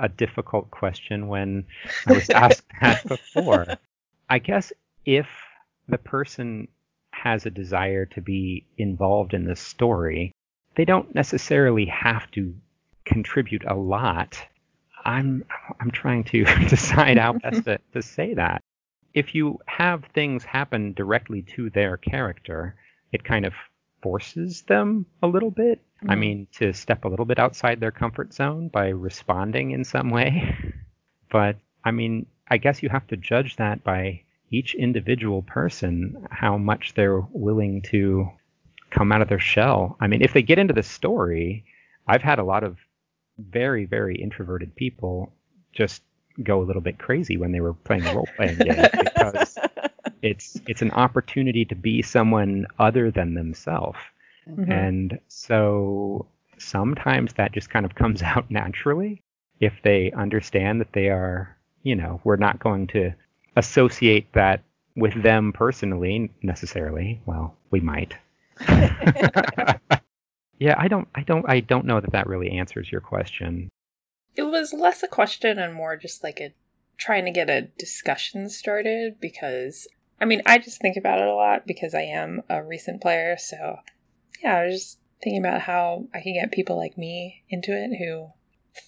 a 0.00 0.08
difficult 0.08 0.70
question 0.70 1.28
when 1.28 1.64
I 2.06 2.12
was 2.12 2.30
asked 2.34 2.64
that 2.80 3.06
before. 3.06 3.66
I 4.28 4.38
guess 4.38 4.72
if 5.04 5.26
the 5.88 5.98
person 5.98 6.68
has 7.10 7.46
a 7.46 7.50
desire 7.50 8.06
to 8.06 8.20
be 8.20 8.66
involved 8.78 9.34
in 9.34 9.44
the 9.44 9.56
story, 9.56 10.32
they 10.76 10.84
don't 10.84 11.14
necessarily 11.14 11.86
have 11.86 12.30
to 12.32 12.54
contribute 13.04 13.64
a 13.66 13.74
lot. 13.74 14.38
I'm 15.04 15.44
I'm 15.80 15.90
trying 15.90 16.24
to 16.24 16.44
decide 16.68 17.18
how 17.18 17.34
best 17.34 17.64
to, 17.64 17.78
to 17.92 18.02
say 18.02 18.34
that. 18.34 18.62
If 19.14 19.34
you 19.34 19.58
have 19.66 20.04
things 20.14 20.44
happen 20.44 20.94
directly 20.94 21.42
to 21.54 21.70
their 21.70 21.96
character, 21.96 22.76
it 23.12 23.24
kind 23.24 23.44
of 23.44 23.52
forces 24.02 24.62
them 24.62 25.06
a 25.22 25.26
little 25.26 25.50
bit. 25.50 25.80
Mm-hmm. 25.98 26.10
I 26.10 26.14
mean, 26.16 26.46
to 26.52 26.72
step 26.72 27.04
a 27.04 27.08
little 27.08 27.26
bit 27.26 27.38
outside 27.38 27.78
their 27.78 27.90
comfort 27.90 28.32
zone 28.32 28.68
by 28.68 28.88
responding 28.88 29.72
in 29.72 29.84
some 29.84 30.10
way. 30.10 30.56
but 31.30 31.56
I 31.84 31.90
mean, 31.90 32.26
I 32.48 32.58
guess 32.58 32.82
you 32.82 32.88
have 32.88 33.06
to 33.08 33.16
judge 33.16 33.56
that 33.56 33.84
by 33.84 34.22
each 34.50 34.74
individual 34.74 35.42
person, 35.42 36.26
how 36.30 36.58
much 36.58 36.94
they're 36.94 37.20
willing 37.32 37.82
to 37.82 38.28
come 38.90 39.10
out 39.10 39.22
of 39.22 39.28
their 39.28 39.40
shell. 39.40 39.96
I 40.00 40.06
mean, 40.06 40.22
if 40.22 40.34
they 40.34 40.42
get 40.42 40.58
into 40.58 40.74
the 40.74 40.82
story, 40.82 41.64
I've 42.06 42.22
had 42.22 42.38
a 42.38 42.44
lot 42.44 42.62
of 42.62 42.76
very, 43.50 43.84
very 43.84 44.16
introverted 44.16 44.74
people 44.74 45.32
just 45.72 46.02
go 46.42 46.62
a 46.62 46.64
little 46.64 46.82
bit 46.82 46.98
crazy 46.98 47.36
when 47.36 47.52
they 47.52 47.60
were 47.60 47.74
playing 47.74 48.04
role 48.04 48.28
playing 48.36 48.56
games 48.58 48.88
because 48.98 49.58
it's 50.22 50.60
it's 50.66 50.82
an 50.82 50.90
opportunity 50.92 51.64
to 51.64 51.74
be 51.74 52.02
someone 52.02 52.66
other 52.78 53.10
than 53.10 53.34
themselves. 53.34 53.98
Mm-hmm. 54.48 54.70
And 54.70 55.18
so 55.28 56.26
sometimes 56.58 57.34
that 57.34 57.52
just 57.52 57.70
kind 57.70 57.84
of 57.84 57.94
comes 57.94 58.22
out 58.22 58.50
naturally 58.50 59.22
if 59.60 59.74
they 59.82 60.10
understand 60.12 60.80
that 60.80 60.92
they 60.92 61.08
are, 61.08 61.56
you 61.82 61.94
know, 61.94 62.20
we're 62.24 62.36
not 62.36 62.58
going 62.58 62.86
to 62.88 63.12
associate 63.56 64.32
that 64.32 64.62
with 64.96 65.22
them 65.22 65.52
personally 65.52 66.30
necessarily. 66.42 67.20
Well, 67.26 67.56
we 67.70 67.80
might. 67.80 68.14
yeah, 70.62 70.76
I 70.78 70.86
don't 70.86 71.08
I 71.14 71.22
don't 71.22 71.44
I 71.48 71.60
don't 71.60 71.86
know 71.86 72.00
that 72.00 72.12
that 72.12 72.28
really 72.28 72.50
answers 72.50 72.92
your 72.92 73.00
question. 73.00 73.68
It 74.36 74.44
was 74.44 74.72
less 74.72 75.02
a 75.02 75.08
question 75.08 75.58
and 75.58 75.74
more 75.74 75.96
just 75.96 76.22
like 76.22 76.40
a 76.40 76.54
trying 76.96 77.24
to 77.24 77.32
get 77.32 77.50
a 77.50 77.62
discussion 77.78 78.48
started 78.48 79.20
because 79.20 79.88
I 80.20 80.24
mean, 80.24 80.40
I 80.46 80.58
just 80.58 80.80
think 80.80 80.96
about 80.96 81.18
it 81.18 81.26
a 81.26 81.34
lot 81.34 81.66
because 81.66 81.94
I 81.94 82.02
am 82.02 82.42
a 82.48 82.62
recent 82.62 83.02
player. 83.02 83.36
So, 83.36 83.78
yeah, 84.40 84.58
I 84.58 84.66
was 84.66 84.74
just 84.74 84.98
thinking 85.20 85.44
about 85.44 85.62
how 85.62 86.04
I 86.14 86.20
can 86.20 86.34
get 86.34 86.52
people 86.52 86.76
like 86.76 86.96
me 86.96 87.42
into 87.50 87.72
it 87.72 87.96
who 87.98 88.28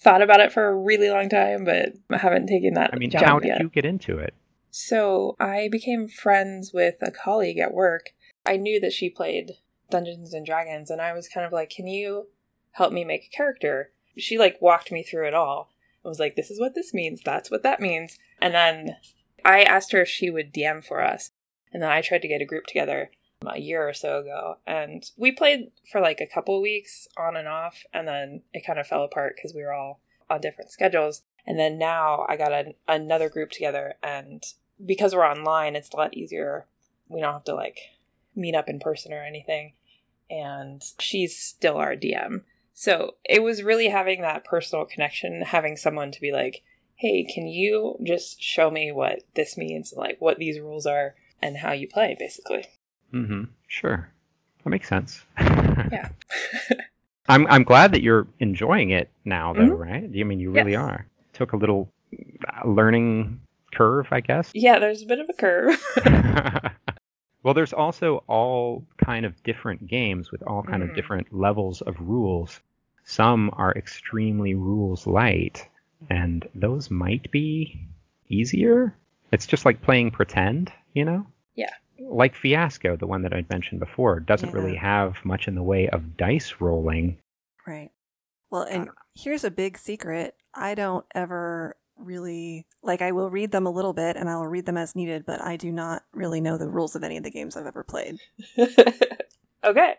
thought 0.01 0.23
about 0.23 0.39
it 0.39 0.53
for 0.53 0.69
a 0.69 0.77
really 0.77 1.11
long 1.11 1.29
time, 1.29 1.65
but 1.65 1.95
haven't 2.17 2.47
taken 2.47 2.75
that. 2.75 2.91
I 2.93 2.99
mean, 2.99 3.11
how 3.11 3.41
did 3.41 3.49
yet. 3.49 3.61
you 3.61 3.69
get 3.69 3.85
into 3.85 4.17
it? 4.19 4.33
So, 4.71 5.35
I 5.41 5.69
became 5.73 6.07
friends 6.07 6.73
with 6.73 6.95
a 7.03 7.11
colleague 7.11 7.59
at 7.59 7.75
work. 7.75 8.11
I 8.47 8.57
knew 8.57 8.79
that 8.81 8.93
she 8.93 9.11
played 9.11 9.53
Dungeons 9.95 10.35
and 10.35 10.45
Dragons, 10.45 10.91
and 10.91 11.01
I 11.01 11.13
was 11.13 11.29
kind 11.29 11.47
of 11.47 11.53
like, 11.53 11.71
"Can 11.71 11.87
you 11.87 12.27
help 12.73 12.93
me 12.93 13.05
make 13.05 13.27
a 13.27 13.37
character?" 13.37 13.93
She 14.19 14.37
like 14.37 14.61
walked 14.61 14.91
me 14.91 15.05
through 15.05 15.29
it 15.29 15.35
all. 15.35 15.71
I 16.05 16.09
was 16.09 16.19
like, 16.19 16.35
"This 16.35 16.51
is 16.51 16.59
what 16.59 16.75
this 16.75 16.93
means. 16.93 17.21
That's 17.25 17.49
what 17.49 17.63
that 17.63 17.81
means." 17.81 18.19
And 18.43 18.53
then 18.53 18.97
I 19.45 19.63
asked 19.63 19.93
her 19.93 20.03
if 20.03 20.09
she 20.09 20.31
would 20.31 20.53
DM 20.53 20.85
for 20.85 21.01
us, 21.01 21.31
and 21.73 21.81
then 21.81 21.91
I 21.91 22.01
tried 22.03 22.23
to 22.23 22.29
get 22.29 22.43
a 22.43 22.45
group 22.45 22.67
together 22.67 23.13
a 23.47 23.61
year 23.61 23.89
or 23.89 23.93
so 23.93 24.19
ago, 24.19 24.57
and 24.67 25.09
we 25.17 25.31
played 25.31 25.71
for 25.93 26.01
like 26.01 26.21
a 26.21 26.27
couple 26.27 26.61
weeks 26.61 27.07
on 27.17 27.37
and 27.37 27.47
off, 27.47 27.85
and 27.93 28.09
then 28.09 28.43
it 28.53 28.67
kind 28.67 28.81
of 28.81 28.89
fell 28.89 29.05
apart 29.05 29.37
because 29.37 29.55
we 29.55 29.63
were 29.63 29.73
all 29.73 30.01
on 30.29 30.41
different 30.41 30.73
schedules. 30.73 31.23
And 31.47 31.57
then 31.57 31.79
now 31.79 32.27
I 32.29 32.37
got 32.37 32.53
a, 32.53 32.75
another 32.89 33.29
group 33.29 33.51
together, 33.51 33.95
and 34.03 34.43
because 34.85 35.15
we're 35.15 35.25
online, 35.25 35.77
it's 35.77 35.91
a 35.93 35.97
lot 35.97 36.17
easier. 36.17 36.67
We 37.09 37.21
don't 37.21 37.35
have 37.35 37.45
to 37.45 37.55
like 37.55 37.79
meet 38.35 38.55
up 38.55 38.69
in 38.69 38.81
person 38.81 39.13
or 39.13 39.23
anything. 39.23 39.75
And 40.35 40.83
she's 40.99 41.39
still 41.39 41.77
our 41.77 41.95
DM. 41.95 42.43
So 42.73 43.15
it 43.25 43.43
was 43.43 43.63
really 43.63 43.89
having 43.89 44.21
that 44.23 44.45
personal 44.45 44.85
connection, 44.85 45.43
having 45.43 45.77
someone 45.77 46.11
to 46.11 46.21
be 46.21 46.33
like, 46.33 46.63
hey, 46.97 47.25
can 47.25 47.47
you 47.47 47.97
just 48.03 48.43
show 48.43 48.71
me 48.71 48.91
what 48.91 49.21
this 49.35 49.57
means, 49.57 49.95
like 49.97 50.17
what 50.21 50.39
these 50.39 50.59
rules 50.59 50.87
are 50.87 51.15
and 51.41 51.59
how 51.59 51.73
you 51.73 51.87
play, 51.87 52.17
basically? 52.19 52.67
Mm-hmm. 53.13 53.45
Sure. 53.69 54.11
That 54.65 54.71
makes 54.71 54.89
sense. 54.89 55.25
yeah. 55.39 56.09
I'm 57.29 57.47
I'm 57.47 57.63
glad 57.63 57.93
that 57.93 58.03
you're 58.03 58.27
enjoying 58.39 58.91
it 58.91 59.11
now, 59.25 59.55
though, 59.55 59.61
mm-hmm. 59.61 59.73
right? 59.73 60.05
I 60.05 60.25
mean, 60.25 60.41
you 60.41 60.51
really 60.51 60.73
yes. 60.73 60.81
are. 60.81 61.07
Took 61.33 61.53
a 61.53 61.57
little 61.57 61.91
uh, 62.13 62.69
learning 62.69 63.41
curve, 63.75 64.09
I 64.11 64.21
guess. 64.21 64.51
Yeah, 64.55 64.79
there's 64.79 65.03
a 65.03 65.07
bit 65.07 65.21
of 65.21 65.29
a 65.31 65.33
curve. 65.33 65.83
well, 67.45 67.55
there's 67.55 67.75
also 67.75 68.25
all 68.27 68.87
kind 68.97 69.27
of 69.27 69.41
different 69.45 69.87
games 69.87 70.33
with 70.33 70.43
all 70.43 70.63
kind 70.63 70.83
mm. 70.83 70.89
of 70.89 70.97
different 70.97 71.33
levels 71.33 71.83
of 71.83 72.01
rules. 72.01 72.59
Some 73.05 73.51
are 73.53 73.73
extremely 73.73 74.55
rules 74.55 75.07
light, 75.07 75.69
and 76.09 76.49
those 76.55 76.91
might 76.91 77.31
be 77.31 77.87
easier. 78.29 78.97
It's 79.31 79.47
just 79.47 79.67
like 79.67 79.83
playing 79.83 80.13
pretend, 80.13 80.73
you 80.95 81.05
know? 81.05 81.27
Yeah. 81.55 81.71
Like 82.01 82.35
Fiasco, 82.35 82.97
the 82.97 83.07
one 83.07 83.23
that 83.23 83.35
I'd 83.35 83.51
mentioned 83.51 83.79
before, 83.79 84.21
doesn't 84.21 84.49
yeah. 84.49 84.55
really 84.55 84.77
have 84.77 85.23
much 85.23 85.47
in 85.47 85.55
the 85.55 85.63
way 85.63 85.89
of 85.91 86.17
dice 86.17 86.55
rolling. 86.61 87.19
Right. 87.67 87.91
Well, 88.51 88.63
and 88.63 88.89
here's 89.15 89.45
a 89.45 89.51
big 89.51 89.77
secret. 89.77 90.35
I 90.55 90.75
don't 90.75 91.05
ever 91.15 91.77
really 91.97 92.67
like 92.83 93.03
I 93.03 93.13
will 93.13 93.31
read 93.31 93.53
them 93.53 93.67
a 93.67 93.71
little 93.71 93.93
bit 93.93 94.17
and 94.17 94.29
I'll 94.29 94.47
read 94.47 94.67
them 94.67 94.77
as 94.77 94.97
needed, 94.97 95.25
but 95.27 95.41
I 95.41 95.57
do 95.57 95.73
not 95.73 96.03
really 96.13 96.41
know 96.41 96.59
the 96.59 96.69
rules 96.69 96.97
of 96.97 97.05
any 97.05 97.17
of 97.17 97.23
the 97.23 97.31
games 97.31 97.57
I've 97.57 97.67
ever 97.67 97.85
played. 97.85 98.19
okay. 99.65 99.95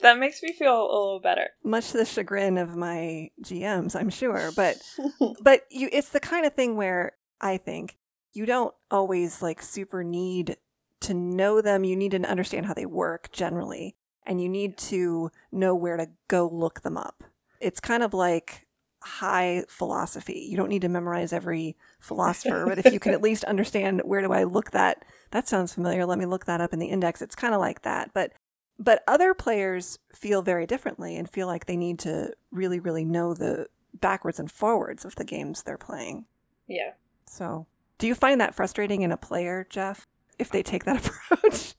That 0.00 0.18
makes 0.18 0.42
me 0.42 0.52
feel 0.52 0.74
a 0.74 0.82
little 0.82 1.20
better. 1.20 1.50
Much 1.62 1.92
to 1.92 1.98
the 1.98 2.04
chagrin 2.04 2.58
of 2.58 2.76
my 2.76 3.30
GMs, 3.42 3.94
I'm 3.94 4.10
sure, 4.10 4.50
but 4.56 4.76
but 5.42 5.66
you 5.70 5.88
it's 5.92 6.08
the 6.08 6.20
kind 6.20 6.44
of 6.44 6.54
thing 6.54 6.76
where 6.76 7.12
I 7.40 7.56
think 7.56 7.98
you 8.32 8.46
don't 8.46 8.74
always 8.90 9.42
like 9.42 9.62
super 9.62 10.02
need 10.02 10.56
to 11.00 11.14
know 11.14 11.60
them. 11.60 11.84
You 11.84 11.96
need 11.96 12.12
to 12.12 12.22
understand 12.22 12.66
how 12.66 12.74
they 12.74 12.86
work 12.86 13.30
generally, 13.32 13.96
and 14.26 14.40
you 14.40 14.48
need 14.48 14.76
to 14.78 15.30
know 15.52 15.74
where 15.74 15.96
to 15.96 16.08
go 16.26 16.48
look 16.48 16.82
them 16.82 16.96
up. 16.96 17.22
It's 17.60 17.80
kind 17.80 18.02
of 18.02 18.12
like 18.12 18.66
high 19.02 19.64
philosophy. 19.68 20.46
You 20.48 20.56
don't 20.56 20.68
need 20.68 20.82
to 20.82 20.88
memorize 20.88 21.32
every 21.32 21.76
philosopher, 22.00 22.64
but 22.66 22.78
if 22.78 22.92
you 22.92 23.00
can 23.00 23.12
at 23.14 23.22
least 23.22 23.44
understand 23.44 24.02
where 24.04 24.22
do 24.22 24.32
I 24.32 24.44
look 24.44 24.70
that 24.72 25.04
that 25.32 25.48
sounds 25.48 25.74
familiar, 25.74 26.06
let 26.06 26.18
me 26.18 26.26
look 26.26 26.44
that 26.46 26.60
up 26.60 26.72
in 26.72 26.78
the 26.78 26.86
index. 26.86 27.20
It's 27.20 27.34
kind 27.34 27.54
of 27.54 27.60
like 27.60 27.82
that. 27.82 28.12
But 28.14 28.32
but 28.78 29.02
other 29.06 29.34
players 29.34 29.98
feel 30.14 30.42
very 30.42 30.66
differently 30.66 31.16
and 31.16 31.28
feel 31.28 31.46
like 31.46 31.66
they 31.66 31.76
need 31.76 31.98
to 32.00 32.32
really, 32.50 32.80
really 32.80 33.04
know 33.04 33.34
the 33.34 33.68
backwards 33.94 34.38
and 34.38 34.50
forwards 34.50 35.04
of 35.04 35.14
the 35.16 35.24
games 35.24 35.62
they're 35.62 35.78
playing. 35.78 36.24
Yeah. 36.66 36.92
So, 37.26 37.66
do 37.98 38.06
you 38.06 38.14
find 38.14 38.40
that 38.40 38.54
frustrating 38.54 39.02
in 39.02 39.12
a 39.12 39.16
player, 39.16 39.66
Jeff, 39.70 40.06
if 40.38 40.50
they 40.50 40.62
take 40.62 40.84
that 40.84 41.06
approach? 41.30 41.74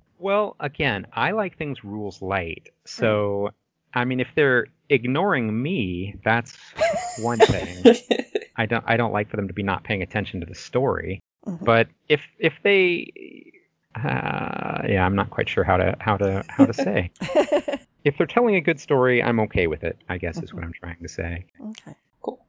well, 0.18 0.56
again, 0.60 1.06
I 1.12 1.32
like 1.32 1.56
things 1.56 1.84
rules 1.84 2.22
light. 2.22 2.70
So, 2.86 3.48
mm-hmm. 3.48 3.98
I 3.98 4.04
mean, 4.04 4.20
if 4.20 4.28
they're 4.34 4.68
ignoring 4.90 5.62
me, 5.62 6.16
that's 6.24 6.56
one 7.20 7.38
thing. 7.38 7.96
I 8.56 8.66
don't 8.66 8.84
I 8.86 8.96
don't 8.96 9.12
like 9.12 9.30
for 9.30 9.36
them 9.36 9.48
to 9.48 9.54
be 9.54 9.62
not 9.62 9.84
paying 9.84 10.02
attention 10.02 10.40
to 10.40 10.46
the 10.46 10.54
story. 10.54 11.20
Mm-hmm. 11.46 11.64
But 11.64 11.88
if 12.08 12.22
if 12.38 12.54
they 12.62 13.52
uh, 13.96 14.82
yeah, 14.88 15.04
I'm 15.04 15.16
not 15.16 15.30
quite 15.30 15.48
sure 15.48 15.64
how 15.64 15.76
to 15.76 15.96
how 16.00 16.16
to 16.16 16.44
how 16.48 16.66
to 16.66 16.74
say. 16.74 17.10
if 18.04 18.16
they're 18.18 18.26
telling 18.26 18.56
a 18.56 18.60
good 18.60 18.80
story, 18.80 19.22
I'm 19.22 19.40
okay 19.40 19.66
with 19.66 19.82
it. 19.82 19.98
I 20.08 20.18
guess 20.18 20.42
is 20.42 20.52
what 20.52 20.64
I'm 20.64 20.72
trying 20.72 20.98
to 21.02 21.08
say. 21.08 21.46
Okay, 21.60 21.96
cool. 22.22 22.44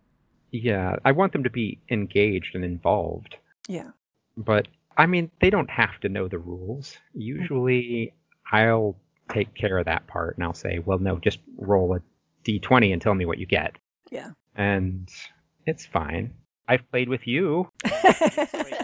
Yeah, 0.52 0.98
I 1.06 1.14
want 1.14 1.34
them 1.34 1.44
to 1.44 1.50
be 1.50 1.80
engaged 1.90 2.56
and 2.56 2.64
involved. 2.64 3.38
Yeah. 3.68 3.92
But 4.38 4.68
I 4.98 5.06
mean, 5.06 5.32
they 5.40 5.50
don't 5.50 5.70
have 5.70 6.00
to 6.02 6.10
know 6.10 6.28
the 6.28 6.38
rules. 6.38 6.98
Usually, 7.14 8.14
I'll 8.52 8.96
take 9.32 9.54
care 9.56 9.78
of 9.78 9.86
that 9.86 10.06
part 10.08 10.36
and 10.36 10.44
I'll 10.44 10.54
say, 10.54 10.80
well, 10.80 11.00
no, 11.00 11.18
just 11.18 11.40
roll 11.58 11.96
a 11.96 12.02
d20 12.46 12.92
and 12.94 13.02
tell 13.02 13.16
me 13.16 13.26
what 13.26 13.38
you 13.38 13.46
get. 13.46 13.76
Yeah. 14.12 14.32
And 14.56 15.10
it's 15.66 15.86
fine. 15.86 16.34
I've 16.68 16.90
played 16.92 17.10
with 17.10 17.28
you. 17.28 17.70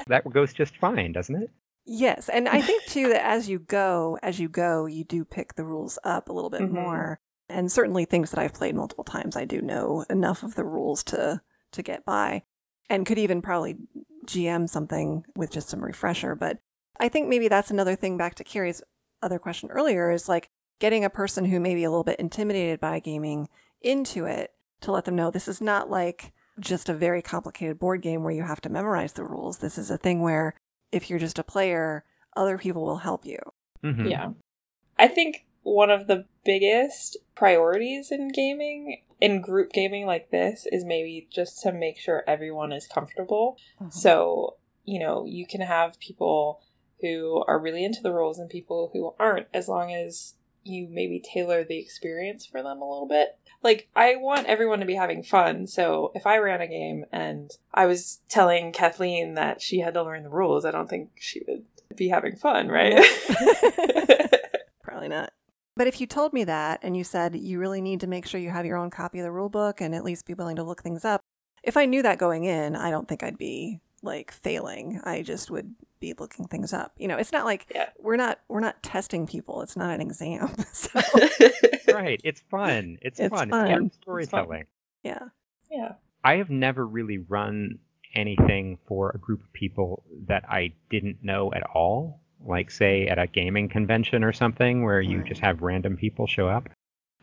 That 0.08 0.24
goes 0.32 0.54
just 0.54 0.78
fine, 0.78 1.12
doesn't 1.12 1.36
it? 1.36 1.50
yes, 1.86 2.28
and 2.30 2.48
I 2.50 2.62
think 2.62 2.84
too 2.88 3.10
that 3.10 3.26
as 3.26 3.48
you 3.50 3.60
go, 3.60 4.18
as 4.24 4.40
you 4.40 4.50
go, 4.50 4.86
you 4.86 5.04
do 5.04 5.24
pick 5.26 5.56
the 5.56 5.64
rules 5.66 5.98
up 6.04 6.30
a 6.30 6.34
little 6.34 6.50
bit 6.50 6.62
Mhm. 6.62 6.72
more. 6.72 7.20
And 7.50 7.72
certainly 7.72 8.04
things 8.06 8.32
that 8.32 8.40
I've 8.40 8.54
played 8.54 8.76
multiple 8.76 9.04
times, 9.06 9.36
I 9.38 9.46
do 9.46 9.62
know 9.62 10.06
enough 10.10 10.44
of 10.44 10.56
the 10.56 10.66
rules 10.66 11.04
to 11.06 11.42
to 11.74 11.82
get 11.84 12.06
by, 12.06 12.44
and 12.90 13.06
could 13.06 13.18
even 13.20 13.42
probably 13.42 13.78
GM 14.26 14.68
something 14.70 15.24
with 15.36 15.52
just 15.52 15.70
some 15.70 15.84
refresher. 15.84 16.36
But 16.36 16.60
I 17.00 17.10
think 17.10 17.28
maybe 17.30 17.48
that's 17.50 17.72
another 17.72 17.96
thing. 17.96 18.18
Back 18.18 18.36
to 18.36 18.44
Carrie's 18.46 18.82
other 19.22 19.40
question 19.40 19.70
earlier 19.72 20.12
is 20.12 20.28
like 20.30 20.50
getting 20.80 21.04
a 21.04 21.10
person 21.10 21.46
who 21.46 21.60
may 21.60 21.76
be 21.76 21.84
a 21.84 21.90
little 21.90 22.04
bit 22.04 22.20
intimidated 22.20 22.80
by 22.80 23.00
gaming 23.00 23.50
into 23.82 24.26
it 24.26 24.54
to 24.82 24.92
let 24.92 25.06
them 25.06 25.16
know 25.16 25.32
this 25.32 25.48
is 25.48 25.62
not 25.62 25.90
like 25.90 26.34
just 26.60 26.90
a 26.90 26.94
very 26.94 27.22
complicated 27.22 27.80
board 27.80 28.02
game 28.02 28.24
where 28.24 28.34
you 28.34 28.44
have 28.44 28.62
to 28.62 28.70
memorize 28.70 29.14
the 29.14 29.24
rules. 29.24 29.58
This 29.60 29.78
is 29.78 29.92
a 29.92 29.98
thing 29.98 30.22
where 30.22 30.54
if 30.92 31.10
you're 31.10 31.20
just 31.20 31.40
a 31.40 31.44
player, 31.44 32.04
other 32.36 32.58
people 32.58 32.84
will 32.84 32.98
help 32.98 33.26
you. 33.26 33.40
Mhm. 33.84 34.10
Yeah. 34.10 34.32
I 34.98 35.08
think 35.08 35.46
one 35.64 35.90
of 35.92 36.08
the 36.08 36.26
biggest 36.44 37.18
priorities 37.36 38.12
in 38.12 38.30
gaming, 38.30 39.04
in 39.20 39.42
group 39.42 39.72
gaming 39.72 40.06
like 40.06 40.32
this, 40.32 40.66
is 40.72 40.86
maybe 40.86 41.28
just 41.30 41.62
to 41.62 41.72
make 41.72 41.98
sure 41.98 42.24
everyone 42.26 42.72
is 42.72 42.88
comfortable. 42.88 43.58
So, 43.90 44.56
you 44.86 45.00
know, 45.00 45.26
you 45.26 45.46
can 45.46 45.62
have 45.62 46.00
people 46.00 46.62
who 47.02 47.44
are 47.48 47.60
really 47.60 47.84
into 47.84 48.02
the 48.02 48.14
rules 48.14 48.40
and 48.40 48.50
people 48.50 48.90
who 48.94 49.14
aren't, 49.20 49.48
as 49.54 49.68
long 49.68 49.92
as 49.92 50.36
you 50.68 50.88
maybe 50.90 51.20
tailor 51.20 51.64
the 51.64 51.80
experience 51.80 52.46
for 52.46 52.62
them 52.62 52.82
a 52.82 52.90
little 52.90 53.08
bit. 53.08 53.38
Like, 53.64 53.88
I 53.96 54.16
want 54.18 54.48
everyone 54.48 54.80
to 54.80 54.86
be 54.86 54.96
having 54.96 55.24
fun. 55.24 55.68
So, 55.68 56.12
if 56.14 56.28
I 56.28 56.38
ran 56.38 56.62
a 56.62 56.68
game 56.68 57.06
and 57.12 57.52
I 57.74 57.86
was 57.86 58.20
telling 58.30 58.72
Kathleen 58.72 59.34
that 59.34 59.62
she 59.62 59.80
had 59.80 59.96
to 59.96 60.04
learn 60.04 60.24
the 60.24 60.30
rules, 60.30 60.66
I 60.66 60.72
don't 60.72 60.90
think 60.90 61.10
she 61.16 61.42
would 61.48 61.66
be 61.96 62.10
having 62.10 62.36
fun, 62.36 62.68
right? 62.68 63.04
Probably 64.84 65.08
not. 65.08 65.34
But 65.76 65.88
if 65.88 66.02
you 66.02 66.08
told 66.08 66.34
me 66.34 66.44
that 66.44 66.80
and 66.82 66.98
you 66.98 67.04
said 67.04 67.36
you 67.36 67.60
really 67.60 67.82
need 67.82 68.00
to 68.02 68.08
make 68.08 68.26
sure 68.26 68.40
you 68.40 68.50
have 68.50 68.66
your 68.66 68.78
own 68.78 68.90
copy 68.90 69.20
of 69.20 69.26
the 69.26 69.32
rule 69.32 69.50
book 69.50 69.80
and 69.80 69.94
at 69.94 70.04
least 70.04 70.26
be 70.26 70.34
willing 70.34 70.56
to 70.56 70.64
look 70.64 70.82
things 70.82 71.06
up, 71.06 71.22
if 71.64 71.78
I 71.78 71.86
knew 71.86 72.02
that 72.02 72.18
going 72.18 72.46
in, 72.46 72.76
I 72.76 72.90
don't 72.90 73.08
think 73.08 73.24
I'd 73.24 73.38
be 73.38 73.80
like 74.04 74.32
failing. 74.32 75.02
I 75.04 75.22
just 75.22 75.50
would 75.52 75.74
be 76.00 76.14
looking 76.20 76.46
things 76.48 76.74
up. 76.74 76.94
You 76.98 77.08
know, 77.08 77.18
it's 77.18 77.32
not 77.32 77.46
like 77.46 77.66
Yeah. 77.74 77.90
we're 78.00 78.16
not 78.18 78.40
we're 78.48 78.60
not 78.60 78.82
testing 78.84 79.26
people. 79.28 79.62
It's 79.62 79.76
not 79.76 79.94
an 79.96 80.02
exam. 80.02 80.54
So 80.74 81.00
Right. 81.94 82.22
It's 82.24 82.42
fun. 82.52 82.98
It's, 83.02 83.20
It's 83.20 83.30
fun. 83.36 83.50
fun. 83.50 83.68
It's 83.68 83.74
fun 83.74 83.86
It's 83.86 83.96
fun. 83.96 84.02
storytelling. 84.02 84.66
yeah. 85.04 85.20
yeah. 85.72 85.94
I 86.24 86.36
have 86.38 86.50
never 86.50 86.86
really 86.86 87.18
run 87.20 87.80
anything 88.14 88.78
for 88.88 89.12
a 89.12 89.18
group 89.18 89.42
of 89.44 89.52
people 89.54 90.04
that 90.28 90.44
I 90.50 90.74
didn't 90.90 91.24
know 91.24 91.52
at 91.54 91.64
all. 91.64 92.22
Like, 92.46 92.70
say, 92.72 93.04
mm-hmm. 93.04 93.12
at 93.12 93.20
a 93.20 93.28
gaming 93.28 93.68
convention 93.70 94.24
or 94.24 94.32
something 94.34 94.84
where 94.84 95.02
you 95.02 95.24
just 95.24 95.42
have 95.42 95.62
random 95.62 95.98
people 95.98 96.28
show 96.28 96.48
up. 96.48 96.70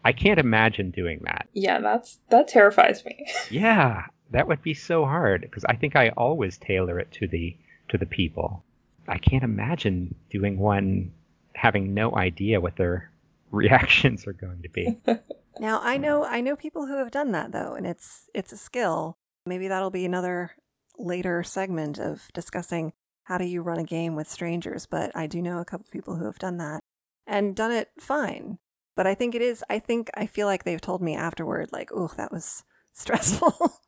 I 0.05 0.13
can't 0.13 0.39
imagine 0.41 0.91
doing 0.91 1.21
that. 1.25 1.49
Yeah, 1.53 1.81
that's 1.81 2.19
that 2.31 2.49
terrifies 2.49 3.05
me. 3.05 3.27
Yeah, 3.51 4.07
that 4.35 4.49
would 4.49 4.63
be 4.63 4.75
so 4.75 5.05
hard 5.05 5.43
because 5.43 5.65
I 5.65 5.77
think 5.77 5.95
I 5.95 6.09
always 6.11 6.59
tailor 6.59 6.99
it 6.99 7.11
to 7.13 7.29
the 7.29 7.57
to 7.89 7.97
the 7.97 8.07
people. 8.07 8.65
I 9.07 9.19
can't 9.19 9.45
imagine 9.45 10.15
doing 10.29 10.59
one 10.59 11.13
having 11.55 11.95
no 11.95 12.17
idea 12.17 12.61
what 12.61 12.77
their 12.77 13.11
reactions 13.53 14.27
are 14.27 14.33
going 14.33 14.63
to 14.63 14.69
be. 14.69 14.99
Now 15.61 15.81
I 15.81 15.99
know 15.99 16.25
I 16.25 16.41
know 16.41 16.57
people 16.57 16.87
who 16.87 16.97
have 16.97 17.13
done 17.13 17.31
that 17.31 17.53
though, 17.53 17.75
and 17.75 17.87
it's 17.87 18.29
it's 18.35 18.51
a 18.51 18.57
skill. 18.57 19.15
Maybe 19.47 19.69
that'll 19.69 19.89
be 19.91 20.05
another 20.05 20.51
later 20.99 21.45
segment 21.45 22.01
of 22.01 22.29
discussing 22.35 22.93
how 23.23 23.39
do 23.39 23.45
you 23.45 23.63
run 23.63 23.79
a 23.79 23.85
game 23.85 24.17
with 24.17 24.29
strangers. 24.29 24.85
But 24.85 25.13
I 25.15 25.29
do 25.29 25.41
know 25.41 25.61
a 25.61 25.65
couple 25.65 25.87
people 25.93 26.17
who 26.17 26.25
have 26.25 26.41
done 26.41 26.57
that 26.57 26.81
and 27.25 27.55
done 27.55 27.71
it 27.71 27.91
fine. 28.01 28.59
But 28.97 29.07
I 29.07 29.15
think 29.15 29.37
it 29.37 29.43
is. 29.43 29.63
I 29.71 29.79
think 29.79 30.11
I 30.15 30.27
feel 30.27 30.49
like 30.49 30.65
they've 30.65 30.81
told 30.81 31.01
me 31.01 31.15
afterward, 31.15 31.71
like, 31.71 31.91
"Oh, 31.95 32.11
that 32.17 32.33
was 32.33 32.65
stressful." 32.93 33.79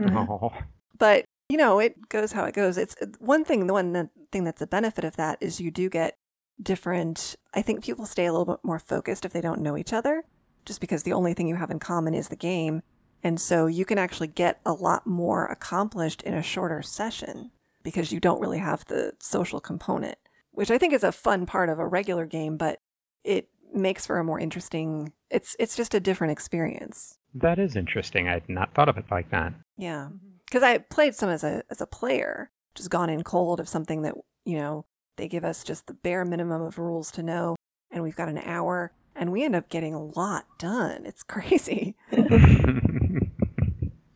Oh, 0.00 0.52
but 0.98 1.24
you 1.48 1.56
know, 1.56 1.78
it 1.78 2.08
goes 2.08 2.32
how 2.32 2.44
it 2.44 2.54
goes. 2.54 2.78
It's 2.78 2.96
one 3.18 3.44
thing. 3.44 3.66
The 3.66 3.72
one 3.72 4.10
thing 4.30 4.44
that's 4.44 4.62
a 4.62 4.66
benefit 4.66 5.04
of 5.04 5.16
that 5.16 5.38
is 5.40 5.60
you 5.60 5.70
do 5.70 5.88
get 5.88 6.16
different. 6.62 7.36
I 7.54 7.62
think 7.62 7.84
people 7.84 8.06
stay 8.06 8.26
a 8.26 8.32
little 8.32 8.46
bit 8.46 8.60
more 8.62 8.78
focused 8.78 9.24
if 9.24 9.32
they 9.32 9.40
don't 9.40 9.60
know 9.62 9.76
each 9.76 9.92
other, 9.92 10.24
just 10.64 10.80
because 10.80 11.02
the 11.02 11.12
only 11.12 11.34
thing 11.34 11.48
you 11.48 11.56
have 11.56 11.70
in 11.70 11.78
common 11.78 12.14
is 12.14 12.28
the 12.28 12.36
game, 12.36 12.82
and 13.22 13.40
so 13.40 13.66
you 13.66 13.84
can 13.84 13.98
actually 13.98 14.28
get 14.28 14.60
a 14.64 14.72
lot 14.72 15.06
more 15.06 15.46
accomplished 15.46 16.22
in 16.22 16.34
a 16.34 16.42
shorter 16.42 16.82
session 16.82 17.50
because 17.82 18.12
you 18.12 18.20
don't 18.20 18.40
really 18.40 18.58
have 18.58 18.84
the 18.86 19.12
social 19.18 19.60
component, 19.60 20.18
which 20.52 20.70
I 20.70 20.78
think 20.78 20.92
is 20.92 21.04
a 21.04 21.12
fun 21.12 21.46
part 21.46 21.68
of 21.68 21.78
a 21.78 21.86
regular 21.86 22.26
game, 22.26 22.56
but 22.56 22.78
it 23.24 23.48
makes 23.74 24.06
for 24.06 24.18
a 24.18 24.24
more 24.24 24.38
interesting. 24.38 25.12
It's 25.30 25.56
it's 25.58 25.76
just 25.76 25.94
a 25.94 26.00
different 26.00 26.32
experience. 26.32 27.18
that 27.34 27.58
is 27.58 27.76
interesting. 27.76 28.28
I'd 28.28 28.48
not 28.48 28.74
thought 28.74 28.88
of 28.88 28.98
it 28.98 29.04
like 29.10 29.30
that. 29.30 29.52
Yeah, 29.80 30.08
mm-hmm. 30.12 30.36
because 30.44 30.62
I 30.62 30.78
played 30.78 31.14
some 31.14 31.30
as 31.30 31.42
a 31.42 31.62
as 31.70 31.80
a 31.80 31.86
player, 31.86 32.50
just 32.74 32.90
gone 32.90 33.10
in 33.10 33.22
cold 33.22 33.60
of 33.60 33.68
something 33.68 34.02
that 34.02 34.14
you 34.44 34.58
know 34.58 34.84
they 35.16 35.28
give 35.28 35.44
us 35.44 35.64
just 35.64 35.86
the 35.86 35.94
bare 35.94 36.24
minimum 36.24 36.62
of 36.62 36.78
rules 36.78 37.10
to 37.12 37.22
know, 37.22 37.56
and 37.90 38.02
we've 38.02 38.16
got 38.16 38.28
an 38.28 38.38
hour, 38.38 38.92
and 39.16 39.32
we 39.32 39.44
end 39.44 39.56
up 39.56 39.68
getting 39.68 39.94
a 39.94 40.02
lot 40.02 40.44
done. 40.58 41.06
It's 41.06 41.22
crazy. 41.34 41.96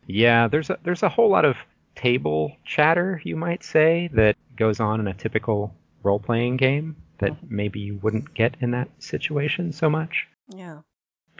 yeah, 0.07 0.49
there's 0.49 0.71
a 0.71 0.79
there's 0.85 1.03
a 1.03 1.09
whole 1.09 1.31
lot 1.31 1.45
of 1.45 1.57
table 1.97 2.57
chatter, 2.65 3.23
you 3.25 3.37
might 3.37 3.63
say, 3.63 4.11
that 4.13 4.37
goes 4.57 4.81
on 4.81 5.01
in 5.01 5.07
a 5.07 5.15
typical 5.15 5.73
role 6.03 6.19
playing 6.19 6.57
game 6.57 6.97
that 7.19 7.31
mm-hmm. 7.31 7.57
maybe 7.57 7.81
you 7.81 7.99
wouldn't 8.03 8.35
get 8.35 8.57
in 8.61 8.73
that 8.73 8.89
situation 8.99 9.73
so 9.73 9.89
much. 9.89 10.27
Yeah, 10.49 10.81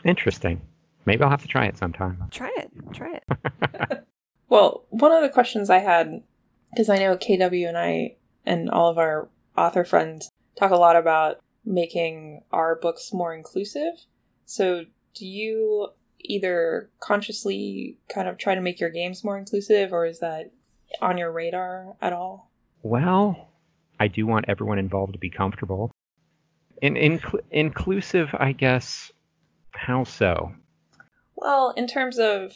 Interesting. 0.05 0.61
Maybe 1.05 1.23
I'll 1.23 1.29
have 1.29 1.41
to 1.41 1.47
try 1.47 1.65
it 1.65 1.77
sometime. 1.77 2.23
try 2.31 2.51
it, 2.57 2.71
try 2.93 3.19
it. 3.19 4.05
Well, 4.49 4.85
one 4.89 5.11
of 5.11 5.21
the 5.21 5.29
questions 5.29 5.69
I 5.69 5.79
had, 5.79 6.21
because 6.71 6.89
I 6.89 6.97
know 6.97 7.17
KW 7.17 7.67
and 7.67 7.77
I 7.77 8.15
and 8.45 8.69
all 8.69 8.89
of 8.89 8.97
our 8.97 9.29
author 9.57 9.83
friends 9.83 10.31
talk 10.57 10.71
a 10.71 10.75
lot 10.75 10.95
about 10.95 11.39
making 11.65 12.41
our 12.51 12.75
books 12.75 13.11
more 13.11 13.33
inclusive. 13.33 14.05
So, 14.45 14.85
do 15.15 15.25
you 15.25 15.89
either 16.19 16.89
consciously 16.99 17.97
kind 18.09 18.27
of 18.27 18.37
try 18.37 18.55
to 18.55 18.61
make 18.61 18.79
your 18.79 18.89
games 18.89 19.23
more 19.23 19.37
inclusive, 19.37 19.93
or 19.93 20.05
is 20.05 20.19
that 20.19 20.51
on 21.01 21.17
your 21.17 21.31
radar 21.31 21.95
at 22.01 22.13
all? 22.13 22.51
Well, 22.83 23.49
I 23.99 24.07
do 24.07 24.27
want 24.27 24.45
everyone 24.47 24.77
involved 24.77 25.13
to 25.13 25.19
be 25.19 25.29
comfortable. 25.29 25.91
In, 26.81 26.95
incl- 26.95 27.41
inclusive, 27.51 28.29
I 28.33 28.51
guess. 28.51 29.11
How 29.71 30.03
so? 30.03 30.53
Well, 31.35 31.71
in 31.75 31.87
terms 31.87 32.17
of 32.17 32.53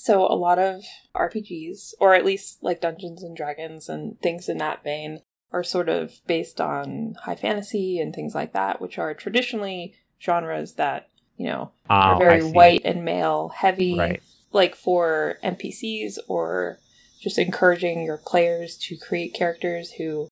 so 0.00 0.24
a 0.26 0.36
lot 0.36 0.60
of 0.60 0.84
RPGs, 1.16 1.94
or 1.98 2.14
at 2.14 2.24
least 2.24 2.62
like 2.62 2.80
Dungeons 2.80 3.24
and 3.24 3.36
Dragons 3.36 3.88
and 3.88 4.20
things 4.20 4.48
in 4.48 4.58
that 4.58 4.84
vein, 4.84 5.22
are 5.50 5.64
sort 5.64 5.88
of 5.88 6.20
based 6.28 6.60
on 6.60 7.16
high 7.22 7.34
fantasy 7.34 7.98
and 7.98 8.14
things 8.14 8.32
like 8.32 8.52
that, 8.52 8.80
which 8.80 8.96
are 8.96 9.12
traditionally 9.12 9.94
genres 10.22 10.74
that, 10.74 11.08
you 11.36 11.46
know, 11.46 11.72
are 11.90 12.14
Oh, 12.14 12.16
I 12.16 12.18
very 12.18 12.42
white 12.44 12.82
and 12.84 13.04
male 13.04 13.48
heavy, 13.48 13.98
Right. 13.98 14.22
like 14.52 14.76
for 14.76 15.38
NPCs 15.42 16.18
or 16.28 16.78
just 17.20 17.36
encouraging 17.36 18.04
your 18.04 18.18
players 18.18 18.76
to 18.76 18.96
create 18.96 19.34
characters 19.34 19.90
who 19.92 20.28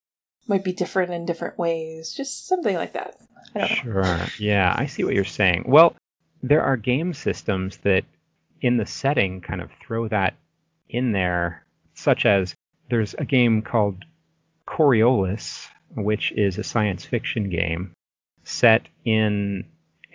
might 0.47 0.63
be 0.63 0.73
different 0.73 1.13
in 1.13 1.27
different 1.27 1.59
ways, 1.59 2.15
just 2.17 2.47
something 2.47 2.77
like 2.77 2.93
that. 2.93 3.17
I 3.57 3.59
don't 3.59 3.71
know. 3.71 3.77
Sure. 4.03 4.19
Yeah, 4.39 4.73
I 4.79 4.87
see 4.87 5.03
what 5.03 5.15
you're 5.15 5.25
saying. 5.25 5.65
Well, 5.67 5.97
there 6.41 6.63
are 6.63 6.77
game 6.77 7.13
systems 7.13 7.79
that, 7.79 8.05
in 8.61 8.77
the 8.77 8.87
setting, 8.87 9.41
kind 9.41 9.61
of 9.61 9.71
throw 9.81 10.09
that 10.09 10.35
in 10.89 11.13
there, 11.13 11.65
such 11.95 12.27
as 12.27 12.55
there's 12.91 13.15
a 13.15 13.25
game 13.25 13.63
called 13.63 14.05
Coriolis, 14.67 15.69
which 15.95 16.33
is 16.33 16.59
a 16.59 16.65
science 16.65 17.05
fiction 17.05 17.51
game 17.51 17.93
set 18.45 18.89
in 19.05 19.65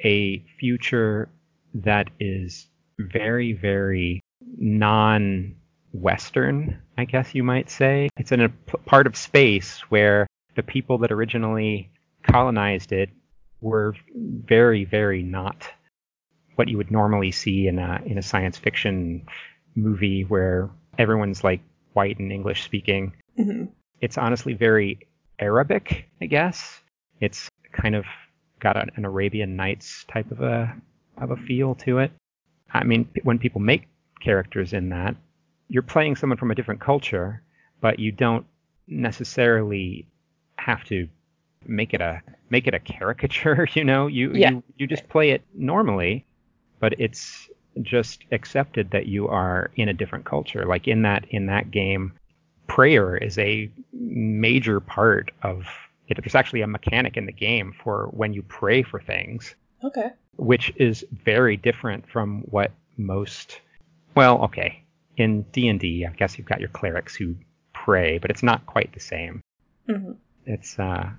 a 0.03 0.39
future 0.59 1.29
that 1.73 2.09
is 2.19 2.67
very, 2.97 3.53
very 3.53 4.21
non 4.57 5.55
Western, 5.93 6.81
I 6.97 7.05
guess 7.05 7.35
you 7.35 7.43
might 7.43 7.69
say. 7.69 8.09
It's 8.17 8.31
in 8.31 8.41
a 8.41 8.49
p- 8.49 8.77
part 8.85 9.07
of 9.07 9.15
space 9.15 9.79
where 9.89 10.27
the 10.55 10.63
people 10.63 10.99
that 10.99 11.11
originally 11.11 11.89
colonized 12.23 12.91
it 12.91 13.09
were 13.59 13.95
very, 14.15 14.85
very 14.85 15.23
not 15.23 15.67
what 16.55 16.67
you 16.67 16.77
would 16.77 16.91
normally 16.91 17.31
see 17.31 17.67
in 17.67 17.79
a 17.79 18.01
in 18.05 18.17
a 18.17 18.21
science 18.21 18.57
fiction 18.57 19.25
movie 19.75 20.23
where 20.23 20.69
everyone's 20.97 21.43
like 21.43 21.61
white 21.93 22.19
and 22.19 22.31
English 22.31 22.63
speaking. 22.63 23.13
Mhm. 23.39 23.69
It's 24.01 24.17
honestly 24.17 24.53
very 24.53 24.99
Arabic, 25.39 26.07
I 26.21 26.25
guess. 26.25 26.81
It's 27.19 27.49
kind 27.71 27.95
of 27.95 28.05
got 28.59 28.77
an, 28.77 28.91
an 28.95 29.05
Arabian 29.05 29.55
Nights 29.55 30.05
type 30.11 30.29
of 30.31 30.41
a 30.41 30.75
of 31.17 31.31
a 31.31 31.37
feel 31.37 31.75
to 31.75 31.99
it. 31.99 32.11
I 32.73 32.83
mean, 32.83 33.07
when 33.23 33.37
people 33.39 33.61
make 33.61 33.87
characters 34.21 34.73
in 34.73 34.89
that, 34.89 35.15
you're 35.67 35.83
playing 35.83 36.15
someone 36.15 36.37
from 36.37 36.51
a 36.51 36.55
different 36.55 36.79
culture, 36.81 37.41
but 37.81 37.99
you 37.99 38.11
don't 38.11 38.45
necessarily 38.87 40.07
have 40.57 40.83
to 40.85 41.07
make 41.65 41.93
it 41.93 42.01
a 42.01 42.21
make 42.49 42.67
it 42.67 42.73
a 42.73 42.79
caricature. 42.79 43.67
You 43.75 43.83
know, 43.83 44.07
you 44.07 44.31
Yeah. 44.33 44.51
you, 44.51 44.63
you 44.77 44.87
just 44.87 45.07
play 45.09 45.31
it 45.31 45.41
normally, 45.53 46.25
but 46.81 46.99
it's 46.99 47.47
just 47.81 48.25
accepted 48.33 48.91
that 48.91 49.05
you 49.05 49.29
are 49.29 49.71
in 49.77 49.87
a 49.87 49.93
different 49.93 50.25
culture. 50.25 50.65
Like 50.65 50.89
in 50.89 51.03
that 51.03 51.23
in 51.29 51.45
that 51.45 51.71
game, 51.71 52.11
prayer 52.67 53.15
is 53.15 53.37
a 53.37 53.71
major 53.93 54.81
part 54.81 55.31
of 55.41 55.65
it. 56.09 56.17
There's 56.21 56.35
actually 56.35 56.61
a 56.61 56.67
mechanic 56.67 57.15
in 57.15 57.25
the 57.25 57.31
game 57.31 57.73
for 57.81 58.07
when 58.11 58.33
you 58.33 58.41
pray 58.43 58.83
for 58.83 58.99
things 58.99 59.55
Okay. 59.83 60.09
which 60.35 60.71
is 60.75 61.05
very 61.23 61.57
different 61.57 62.09
from 62.09 62.41
what 62.41 62.71
most 62.97 63.61
well 64.15 64.43
okay 64.43 64.83
in 65.17 65.41
d&d 65.53 66.05
i 66.05 66.11
guess 66.13 66.37
you've 66.37 66.47
got 66.47 66.59
your 66.59 66.69
clerics 66.69 67.15
who 67.15 67.35
pray 67.73 68.17
but 68.19 68.29
it's 68.29 68.43
not 68.43 68.65
quite 68.65 68.93
the 68.93 68.99
same 68.99 69.41
hmm 69.87 70.11
it's 70.45 70.77
uh 70.77 71.09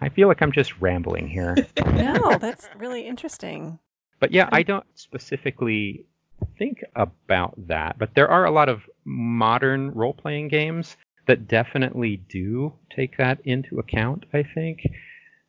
i 0.00 0.08
feel 0.10 0.28
like 0.28 0.42
i'm 0.42 0.52
just 0.52 0.78
rambling 0.80 1.28
here 1.28 1.56
No, 1.86 2.38
that's 2.38 2.68
really 2.76 3.06
interesting. 3.06 3.78
But 4.22 4.30
yeah 4.32 4.48
i 4.52 4.62
don't 4.62 4.86
specifically 4.94 6.06
think 6.56 6.82
about 6.94 7.54
that 7.66 7.98
but 7.98 8.14
there 8.14 8.28
are 8.28 8.44
a 8.46 8.50
lot 8.50 8.68
of 8.68 8.88
modern 9.04 9.90
role-playing 9.90 10.48
games 10.48 10.96
that 11.26 11.46
definitely 11.48 12.16
do 12.28 12.72
take 12.88 13.16
that 13.18 13.38
into 13.44 13.78
account 13.78 14.24
i 14.32 14.42
think. 14.42 14.88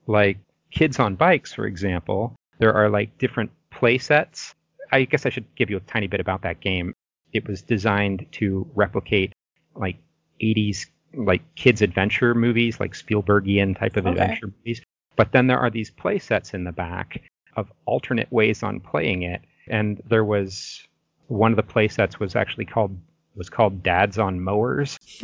Like 0.05 0.37
kids 0.71 0.99
on 0.99 1.15
bikes 1.15 1.53
for 1.53 1.65
example 1.65 2.35
there 2.59 2.73
are 2.73 2.89
like 2.89 3.17
different 3.19 3.51
play 3.69 3.97
sets 3.97 4.53
i 4.91 5.05
guess 5.05 5.25
i 5.25 5.29
should 5.29 5.45
give 5.55 5.69
you 5.69 5.77
a 5.77 5.81
tiny 5.81 6.07
bit 6.07 6.19
about 6.19 6.41
that 6.41 6.59
game. 6.59 6.93
It 7.31 7.47
was 7.47 7.61
designed 7.61 8.25
to 8.33 8.67
replicate 8.75 9.31
like 9.75 9.97
80s 10.41 10.87
like 11.15 11.41
kids 11.55 11.81
adventure 11.81 12.33
movies 12.33 12.79
like 12.79 12.93
spielbergian 12.93 13.77
type 13.77 13.95
of 13.97 14.07
Okay. 14.07 14.19
adventure 14.19 14.47
movies. 14.47 14.81
But 15.15 15.31
then 15.31 15.45
there 15.47 15.59
are 15.59 15.69
these 15.69 15.91
play 15.91 16.17
sets 16.19 16.53
in 16.55 16.63
the 16.63 16.71
back 16.71 17.21
of 17.55 17.71
alternate 17.85 18.31
ways 18.31 18.63
on 18.63 18.79
playing 18.79 19.23
it 19.23 19.41
and 19.67 20.01
there 20.09 20.25
was 20.25 20.85
one 21.27 21.51
of 21.51 21.55
the 21.55 21.63
play 21.63 21.87
sets 21.87 22.19
was 22.19 22.35
actually 22.35 22.65
called 22.65 22.97
was 23.35 23.49
called 23.49 23.81
dads 23.83 24.17
on 24.19 24.39
mowers 24.41 24.97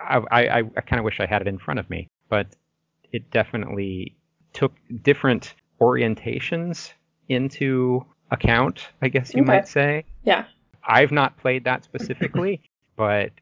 I, 0.00 0.22
I, 0.30 0.58
I 0.58 0.80
kind 0.80 0.98
of 0.98 1.04
wish 1.04 1.20
I 1.20 1.26
had 1.26 1.42
it 1.42 1.48
in 1.48 1.58
front 1.58 1.80
of 1.80 1.90
me, 1.90 2.08
but 2.28 2.46
it 3.12 3.30
definitely 3.30 4.16
took 4.52 4.72
different 5.02 5.54
orientations 5.80 6.92
into 7.28 8.04
account, 8.30 8.88
I 9.02 9.08
guess 9.08 9.34
you 9.34 9.42
Okay. 9.42 9.46
might 9.46 9.68
say. 9.68 10.04
yeah. 10.24 10.44
I've 10.90 11.12
not 11.12 11.36
played 11.36 11.64
that 11.64 11.84
specifically, 11.84 12.62
but 12.96 13.32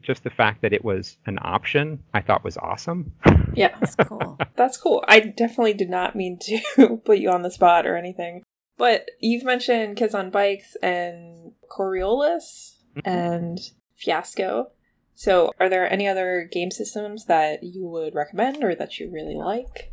just 0.00 0.24
the 0.24 0.30
fact 0.30 0.62
that 0.62 0.72
it 0.72 0.84
was 0.84 1.16
an 1.26 1.38
option, 1.42 2.02
I 2.14 2.20
thought 2.20 2.44
was 2.44 2.56
awesome. 2.56 3.12
Yeah. 3.54 3.76
That's 3.80 3.96
cool. 3.96 4.38
That's 4.56 4.78
cool. 4.78 5.04
I 5.06 5.20
definitely 5.20 5.74
did 5.74 5.90
not 5.90 6.16
mean 6.16 6.38
to 6.40 6.96
put 7.04 7.18
you 7.18 7.28
on 7.28 7.42
the 7.42 7.50
spot 7.50 7.86
or 7.86 7.98
anything. 7.98 8.42
But 8.78 9.10
you've 9.20 9.44
mentioned 9.44 9.98
Kids 9.98 10.14
on 10.14 10.30
Bikes 10.30 10.74
and 10.82 11.52
Coriolis 11.70 12.78
mm-hmm. 12.96 13.06
and 13.06 13.58
Fiasco. 13.94 14.70
So, 15.14 15.52
are 15.60 15.68
there 15.68 15.90
any 15.90 16.08
other 16.08 16.48
game 16.50 16.70
systems 16.70 17.26
that 17.26 17.62
you 17.62 17.86
would 17.86 18.14
recommend 18.14 18.64
or 18.64 18.74
that 18.74 18.98
you 18.98 19.10
really 19.10 19.36
like? 19.36 19.92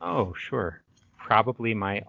Oh, 0.00 0.32
sure. 0.34 0.82
Probably 1.18 1.74
my 1.74 2.02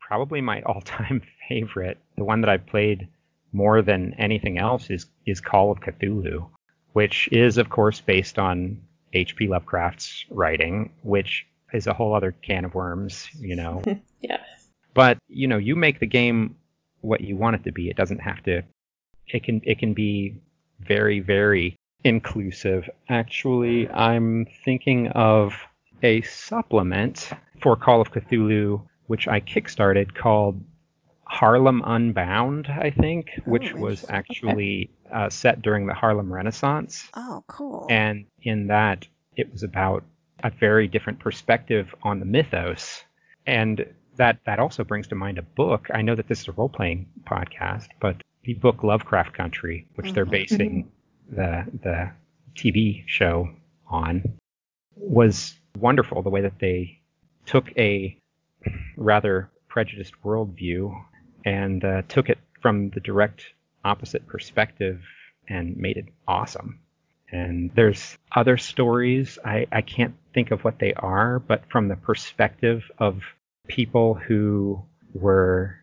probably 0.00 0.40
my 0.40 0.62
all-time 0.62 1.22
favorite, 1.48 1.98
the 2.16 2.24
one 2.24 2.40
that 2.40 2.50
I've 2.50 2.66
played 2.66 3.08
more 3.52 3.82
than 3.82 4.14
anything 4.14 4.58
else 4.58 4.90
is 4.90 5.06
is 5.26 5.40
Call 5.40 5.70
of 5.70 5.80
Cthulhu, 5.80 6.48
which 6.92 7.28
is 7.32 7.58
of 7.58 7.68
course 7.68 8.00
based 8.00 8.38
on 8.38 8.80
H.P. 9.12 9.48
Lovecraft's 9.48 10.24
writing, 10.30 10.90
which 11.02 11.46
is 11.72 11.86
a 11.86 11.94
whole 11.94 12.14
other 12.14 12.32
can 12.32 12.64
of 12.64 12.74
worms, 12.74 13.28
you 13.38 13.56
know. 13.56 13.82
Yeah. 14.22 14.40
But, 14.94 15.18
you 15.28 15.46
know, 15.46 15.58
you 15.58 15.76
make 15.76 16.00
the 16.00 16.06
game 16.06 16.56
what 17.02 17.20
you 17.20 17.36
want 17.36 17.56
it 17.56 17.64
to 17.64 17.70
be. 17.70 17.90
It 17.90 17.96
doesn't 17.96 18.20
have 18.20 18.42
to 18.44 18.62
it 19.28 19.44
can 19.44 19.60
it 19.64 19.78
can 19.78 19.92
be 19.94 20.40
very 20.80 21.20
very 21.20 21.76
inclusive. 22.02 22.88
Actually, 23.08 23.88
I'm 23.90 24.46
thinking 24.64 25.08
of 25.08 25.54
a 26.02 26.22
supplement 26.22 27.30
for 27.60 27.76
Call 27.76 28.00
of 28.00 28.10
Cthulhu 28.10 28.82
which 29.06 29.28
I 29.28 29.40
kickstarted 29.40 30.14
called 30.14 30.60
Harlem 31.28 31.82
Unbound, 31.84 32.68
I 32.68 32.90
think, 32.90 33.30
which 33.44 33.72
Oh, 33.74 33.78
was 33.78 34.02
interesting. 34.04 34.14
actually 34.16 34.90
uh, 35.12 35.28
set 35.28 35.60
during 35.60 35.86
the 35.86 35.94
Harlem 35.94 36.32
Renaissance. 36.32 37.08
Oh, 37.14 37.42
cool. 37.48 37.86
And 37.90 38.26
in 38.42 38.68
that, 38.68 39.06
it 39.36 39.50
was 39.52 39.62
about 39.64 40.04
a 40.44 40.50
very 40.50 40.86
different 40.86 41.18
perspective 41.18 41.94
on 42.02 42.20
the 42.20 42.26
mythos. 42.26 43.02
And 43.46 43.84
that, 44.16 44.38
that 44.46 44.58
also 44.60 44.84
brings 44.84 45.08
to 45.08 45.14
mind 45.14 45.38
a 45.38 45.42
book. 45.42 45.88
I 45.92 46.02
know 46.02 46.14
that 46.14 46.28
this 46.28 46.40
is 46.42 46.48
a 46.48 46.52
role 46.52 46.68
playing 46.68 47.06
podcast, 47.24 47.88
but 48.00 48.22
the 48.44 48.54
book 48.54 48.82
Lovecraft 48.84 49.32
Country, 49.34 49.86
which 49.96 50.12
they're 50.12 50.24
Mhm. 50.26 50.30
basing 50.30 50.92
the, 51.28 51.64
the 51.82 52.12
TV 52.54 53.02
show 53.06 53.50
on, 53.88 54.22
was 54.94 55.58
wonderful. 55.76 56.22
The 56.22 56.30
way 56.30 56.42
that 56.42 56.58
they 56.60 57.00
took 57.46 57.76
a 57.76 58.16
rather 58.96 59.50
prejudiced 59.68 60.14
worldview 60.24 60.94
and 61.46 61.82
uh, 61.84 62.02
took 62.08 62.28
it 62.28 62.38
from 62.60 62.90
the 62.90 63.00
direct 63.00 63.42
opposite 63.84 64.26
perspective 64.26 65.00
and 65.48 65.76
made 65.78 65.96
it 65.96 66.06
awesome. 66.28 66.80
And 67.30 67.70
there's 67.74 68.18
other 68.34 68.56
stories, 68.58 69.38
I, 69.44 69.66
I 69.72 69.80
can't 69.82 70.14
think 70.34 70.50
of 70.50 70.62
what 70.64 70.78
they 70.78 70.92
are, 70.94 71.38
but 71.38 71.62
from 71.70 71.88
the 71.88 71.96
perspective 71.96 72.82
of 72.98 73.20
people 73.68 74.14
who 74.14 74.82
were 75.14 75.76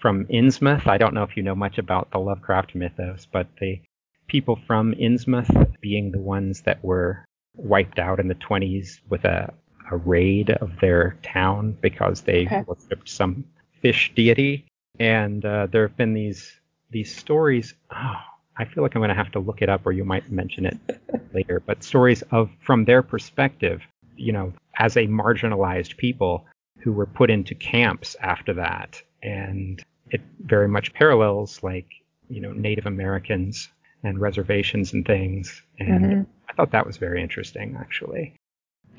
from 0.00 0.26
Innsmouth. 0.26 0.86
I 0.86 0.98
don't 0.98 1.14
know 1.14 1.24
if 1.24 1.36
you 1.36 1.42
know 1.42 1.54
much 1.54 1.78
about 1.78 2.10
the 2.10 2.18
Lovecraft 2.18 2.74
mythos, 2.74 3.26
but 3.30 3.48
the 3.60 3.80
people 4.28 4.58
from 4.66 4.94
Innsmouth 4.94 5.80
being 5.80 6.12
the 6.12 6.20
ones 6.20 6.62
that 6.62 6.82
were 6.84 7.24
wiped 7.54 7.98
out 7.98 8.20
in 8.20 8.28
the 8.28 8.34
20s 8.36 9.00
with 9.08 9.24
a, 9.24 9.52
a 9.90 9.96
raid 9.96 10.50
of 10.50 10.78
their 10.80 11.16
town 11.22 11.76
because 11.80 12.22
they 12.22 12.46
Okay. 12.46 12.62
worshipped 12.66 13.08
some 13.08 13.44
fish 13.82 14.12
deity. 14.14 14.64
And 14.98 15.44
uh, 15.44 15.66
there 15.70 15.86
have 15.86 15.96
been 15.96 16.14
these 16.14 16.58
these 16.90 17.14
stories. 17.14 17.74
Oh, 17.90 18.16
I 18.56 18.64
feel 18.64 18.82
like 18.82 18.94
I'm 18.94 19.00
going 19.00 19.10
to 19.10 19.14
have 19.14 19.32
to 19.32 19.38
look 19.38 19.62
it 19.62 19.68
up, 19.68 19.86
or 19.86 19.92
you 19.92 20.04
might 20.04 20.30
mention 20.30 20.66
it 20.66 20.76
later. 21.34 21.62
But 21.64 21.82
stories 21.84 22.22
of 22.30 22.50
from 22.60 22.84
their 22.84 23.02
perspective, 23.02 23.82
you 24.16 24.32
know, 24.32 24.52
as 24.78 24.96
a 24.96 25.06
marginalized 25.06 25.96
people 25.96 26.46
who 26.80 26.92
were 26.92 27.06
put 27.06 27.30
into 27.30 27.54
camps 27.54 28.16
after 28.20 28.54
that, 28.54 29.02
and 29.22 29.82
it 30.10 30.20
very 30.40 30.68
much 30.68 30.92
parallels 30.94 31.62
like 31.62 31.86
you 32.28 32.40
know 32.40 32.52
Native 32.52 32.86
Americans 32.86 33.68
and 34.02 34.20
reservations 34.20 34.92
and 34.92 35.04
things. 35.06 35.62
And 35.78 36.04
Mhm. 36.04 36.26
I 36.48 36.52
thought 36.54 36.70
that 36.72 36.86
was 36.86 36.96
very 36.96 37.22
interesting, 37.22 37.76
actually. 37.78 38.34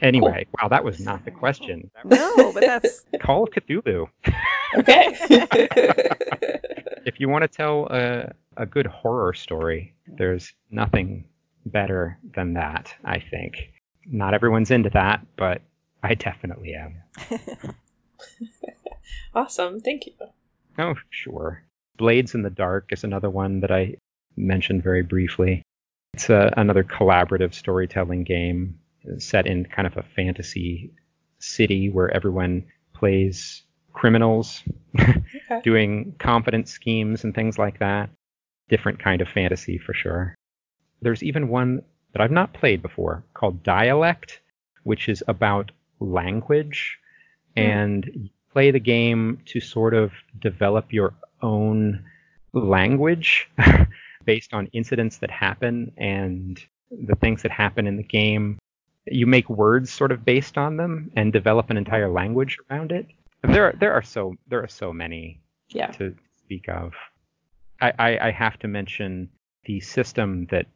Anyway, 0.01 0.45
wow, 0.61 0.67
that 0.69 0.83
was 0.83 0.99
not 0.99 1.25
the 1.25 1.31
question. 1.31 1.89
no, 2.05 2.53
but 2.53 2.61
that's 2.61 3.05
Call 3.21 3.43
of 3.43 3.49
Cthulhu. 3.49 4.07
Okay. 4.77 5.17
If 7.05 7.19
you 7.19 7.29
want 7.29 7.43
to 7.43 7.47
tell 7.47 7.87
a, 7.89 8.33
a 8.57 8.65
good 8.65 8.85
horror 8.85 9.33
story, 9.33 9.95
there's 10.05 10.53
nothing 10.69 11.23
better 11.65 12.19
than 12.35 12.53
that, 12.53 12.93
I 13.03 13.19
think. 13.19 13.71
Not 14.05 14.33
everyone's 14.33 14.69
into 14.69 14.89
that, 14.91 15.25
but 15.37 15.61
I 16.03 16.13
definitely 16.15 16.75
am. 16.75 17.01
awesome. 19.33 19.79
Thank 19.79 20.07
you. 20.07 20.13
Oh, 20.77 20.95
sure. 21.09 21.63
Blades 21.97 22.35
in 22.35 22.43
the 22.43 22.49
Dark 22.49 22.89
is 22.91 23.03
another 23.03 23.29
one 23.29 23.61
that 23.61 23.71
I 23.71 23.95
mentioned 24.35 24.83
very 24.83 25.01
briefly. 25.01 25.63
It's 26.13 26.29
a, 26.29 26.53
another 26.57 26.83
collaborative 26.83 27.53
storytelling 27.53 28.23
game 28.23 28.78
set 29.17 29.47
in 29.47 29.65
kind 29.65 29.87
of 29.87 29.97
a 29.97 30.03
fantasy 30.15 30.91
city 31.39 31.89
where 31.89 32.09
everyone 32.13 32.65
plays 32.93 33.63
criminals 33.93 34.63
Okay. 34.97 35.61
doing 35.63 36.15
confidence 36.19 36.71
schemes 36.71 37.23
and 37.23 37.33
things 37.33 37.57
like 37.57 37.79
that. 37.79 38.09
Different 38.69 38.99
kind 38.99 39.21
of 39.21 39.27
fantasy 39.27 39.77
for 39.77 39.93
sure. 39.93 40.35
There's 41.01 41.23
even 41.23 41.49
one 41.49 41.81
that 42.13 42.21
I've 42.21 42.31
not 42.31 42.53
played 42.53 42.81
before 42.81 43.23
called 43.33 43.63
Dialect, 43.63 44.41
which 44.83 45.09
is 45.09 45.23
about 45.27 45.71
language. 45.99 46.97
Hmm. 47.55 47.63
And 47.63 48.11
you 48.13 48.29
play 48.51 48.71
the 48.71 48.79
game 48.79 49.39
to 49.45 49.59
sort 49.59 49.93
of 49.93 50.11
develop 50.39 50.91
your 50.91 51.13
own 51.41 52.03
language 52.53 53.49
based 54.25 54.53
on 54.53 54.67
incidents 54.67 55.17
that 55.17 55.31
happen 55.31 55.91
and 55.97 56.59
the 56.91 57.15
things 57.15 57.43
that 57.43 57.51
happen 57.51 57.87
in 57.87 57.97
the 57.97 58.03
game. 58.03 58.58
You 59.11 59.25
make 59.27 59.49
words 59.49 59.91
sort 59.91 60.11
of 60.11 60.23
based 60.25 60.57
on 60.57 60.77
them 60.77 61.11
and 61.15 61.33
develop 61.33 61.69
an 61.69 61.77
entire 61.77 62.09
language 62.09 62.57
around 62.69 62.91
it. 62.91 63.07
There 63.43 63.65
are 63.67 63.73
there 63.79 63.93
are 63.93 64.01
so 64.01 64.35
there 64.47 64.61
are 64.63 64.67
so 64.67 64.91
many 64.93 65.39
Yeah. 65.69 65.87
to 65.91 66.15
speak 66.43 66.67
of. 66.69 66.93
I, 67.81 67.93
I, 67.97 68.27
I 68.27 68.31
have 68.31 68.59
to 68.59 68.67
mention 68.67 69.29
the 69.65 69.79
system 69.79 70.47
that 70.51 70.67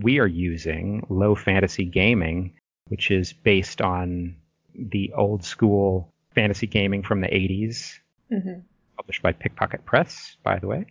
we 0.00 0.20
are 0.20 0.26
using, 0.28 1.04
Low 1.08 1.34
Fantasy 1.34 1.84
Gaming, 1.84 2.52
which 2.88 3.10
is 3.10 3.32
based 3.32 3.82
on 3.82 4.36
the 4.74 5.12
old 5.14 5.44
school 5.44 6.12
fantasy 6.34 6.66
gaming 6.66 7.02
from 7.02 7.20
the 7.20 7.28
80s, 7.28 7.98
hmm 8.30 8.60
published 8.96 9.22
by 9.22 9.32
Pickpocket 9.32 9.84
Press, 9.84 10.36
by 10.44 10.58
the 10.58 10.66
way. 10.68 10.84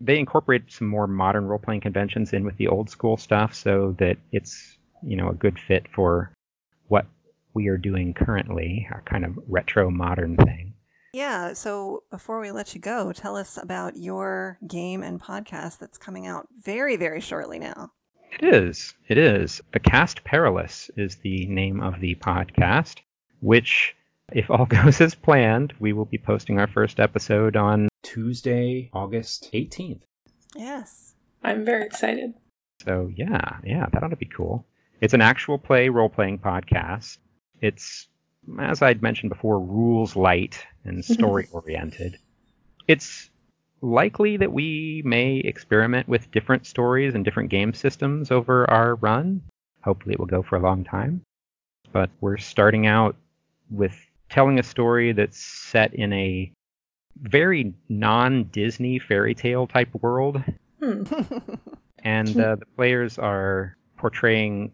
They 0.00 0.18
incorporate 0.18 0.70
some 0.70 0.88
more 0.88 1.06
modern 1.06 1.46
role 1.46 1.58
playing 1.60 1.80
conventions 1.80 2.32
in 2.34 2.44
with 2.44 2.56
the 2.58 2.68
old 2.68 2.90
school 2.90 3.16
stuff 3.16 3.54
so 3.54 3.94
that 3.98 4.18
it's, 4.32 4.76
you 5.02 5.16
know, 5.16 5.28
a 5.28 5.34
good 5.34 5.58
fit 5.58 5.86
for 5.94 6.32
what 6.88 7.06
we 7.54 7.68
are 7.68 7.78
doing 7.78 8.14
currently, 8.14 8.88
a 8.92 9.00
kind 9.02 9.24
of 9.24 9.38
retro 9.48 9.90
modern 9.90 10.36
thing. 10.36 10.74
Yeah, 11.12 11.54
so 11.54 12.04
before 12.10 12.40
we 12.40 12.52
let 12.52 12.74
you 12.74 12.80
go, 12.80 13.12
tell 13.12 13.36
us 13.36 13.58
about 13.60 13.96
your 13.96 14.58
game 14.66 15.02
and 15.02 15.20
podcast 15.20 15.78
that's 15.78 15.98
coming 15.98 16.26
out 16.26 16.46
very, 16.62 16.96
very 16.96 17.20
shortly 17.20 17.58
now. 17.58 17.90
It 18.38 18.54
is. 18.54 18.94
It 19.08 19.18
is. 19.18 19.60
The 19.72 19.80
Cast 19.80 20.22
Perilous 20.22 20.88
is 20.96 21.16
the 21.16 21.46
name 21.46 21.80
of 21.80 22.00
the 22.00 22.14
podcast, 22.14 22.98
which, 23.40 23.96
if 24.32 24.48
all 24.50 24.66
goes 24.66 25.00
as 25.00 25.16
planned, 25.16 25.74
we 25.80 25.92
will 25.92 26.04
be 26.04 26.18
posting 26.18 26.60
our 26.60 26.68
first 26.68 27.00
episode 27.00 27.56
on. 27.56 27.88
Tuesday, 28.02 28.88
August 28.92 29.50
18th. 29.52 30.02
Yes. 30.54 31.14
I'm 31.42 31.64
very 31.64 31.84
excited. 31.84 32.34
So, 32.84 33.10
yeah, 33.14 33.58
yeah, 33.64 33.86
that 33.92 34.02
ought 34.02 34.08
to 34.08 34.16
be 34.16 34.26
cool. 34.26 34.64
It's 35.00 35.14
an 35.14 35.22
actual 35.22 35.58
play 35.58 35.88
role 35.88 36.08
playing 36.08 36.38
podcast. 36.38 37.18
It's, 37.60 38.08
as 38.58 38.82
I'd 38.82 39.02
mentioned 39.02 39.30
before, 39.30 39.58
rules 39.58 40.14
light 40.14 40.64
and 40.84 41.04
story 41.16 41.48
oriented. 41.52 42.18
It's 42.86 43.30
likely 43.80 44.36
that 44.36 44.52
we 44.52 45.02
may 45.04 45.36
experiment 45.38 46.06
with 46.06 46.30
different 46.30 46.66
stories 46.66 47.14
and 47.14 47.24
different 47.24 47.48
game 47.48 47.72
systems 47.72 48.30
over 48.30 48.68
our 48.70 48.96
run. 48.96 49.42
Hopefully, 49.82 50.14
it 50.14 50.18
will 50.18 50.26
go 50.26 50.42
for 50.42 50.56
a 50.56 50.60
long 50.60 50.84
time. 50.84 51.22
But 51.92 52.10
we're 52.20 52.36
starting 52.36 52.86
out 52.86 53.16
with 53.70 53.94
telling 54.28 54.58
a 54.58 54.62
story 54.62 55.12
that's 55.12 55.38
set 55.38 55.94
in 55.94 56.12
a 56.12 56.52
very 57.22 57.74
non 57.88 58.44
Disney 58.44 58.98
fairy 58.98 59.34
tale 59.34 59.66
type 59.66 59.88
world. 60.02 60.42
Hmm. 60.80 61.04
And 62.04 62.28
uh, 62.40 62.56
the 62.56 62.66
players 62.76 63.18
are 63.18 63.76
portraying 63.96 64.72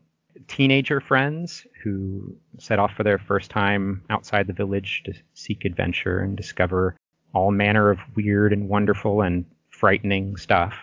teenager 0.49 1.01
friends 1.01 1.67
who 1.83 2.37
set 2.59 2.79
off 2.79 2.93
for 2.93 3.03
their 3.03 3.19
first 3.19 3.51
time 3.51 4.03
outside 4.11 4.47
the 4.47 4.53
village 4.53 5.03
to 5.05 5.15
seek 5.35 5.65
adventure 5.65 6.19
and 6.19 6.37
discover 6.37 6.97
all 7.35 7.51
manner 7.51 7.91
of 7.91 7.99
weird 8.15 8.53
and 8.53 8.69
wonderful 8.69 9.23
and 9.23 9.45
frightening 9.71 10.37
stuff. 10.37 10.75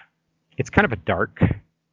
It's 0.57 0.69
kind 0.69 0.85
of 0.85 0.91
a 0.91 0.97
dark 0.97 1.39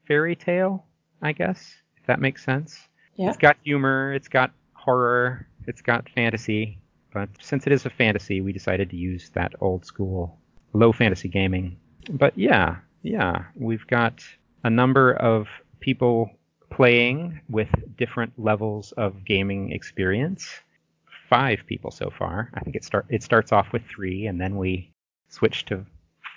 fairy 0.06 0.36
tale, 0.36 0.84
I 1.22 1.32
guess, 1.32 1.74
if 1.96 2.06
that 2.06 2.20
makes 2.20 2.44
sense. 2.44 2.78
Yeah. 3.16 3.28
It's 3.28 3.38
got 3.38 3.56
humor, 3.64 4.12
it's 4.12 4.28
got 4.28 4.52
horror, 4.74 5.46
it's 5.66 5.82
got 5.82 6.08
fantasy, 6.10 6.78
but 7.12 7.28
since 7.40 7.66
it 7.66 7.72
is 7.72 7.86
a 7.86 7.90
fantasy, 7.90 8.40
we 8.40 8.52
decided 8.52 8.90
to 8.90 8.96
use 8.96 9.30
that 9.30 9.54
old 9.60 9.84
school 9.84 10.38
low 10.72 10.92
fantasy 10.92 11.28
gaming. 11.28 11.76
But 12.10 12.36
yeah, 12.38 12.76
yeah, 13.02 13.44
we've 13.54 13.86
got 13.86 14.22
a 14.62 14.70
number 14.70 15.12
of 15.12 15.48
people 15.80 16.30
playing 16.70 17.40
with 17.48 17.68
different 17.96 18.32
levels 18.38 18.92
of 18.92 19.24
gaming 19.24 19.72
experience. 19.72 20.48
Five 21.28 21.60
people 21.66 21.90
so 21.90 22.10
far. 22.10 22.50
I 22.54 22.60
think 22.60 22.76
it 22.76 22.84
start 22.84 23.06
it 23.08 23.22
starts 23.22 23.52
off 23.52 23.72
with 23.72 23.82
three, 23.84 24.26
and 24.26 24.40
then 24.40 24.56
we 24.56 24.92
switch 25.28 25.64
to 25.66 25.84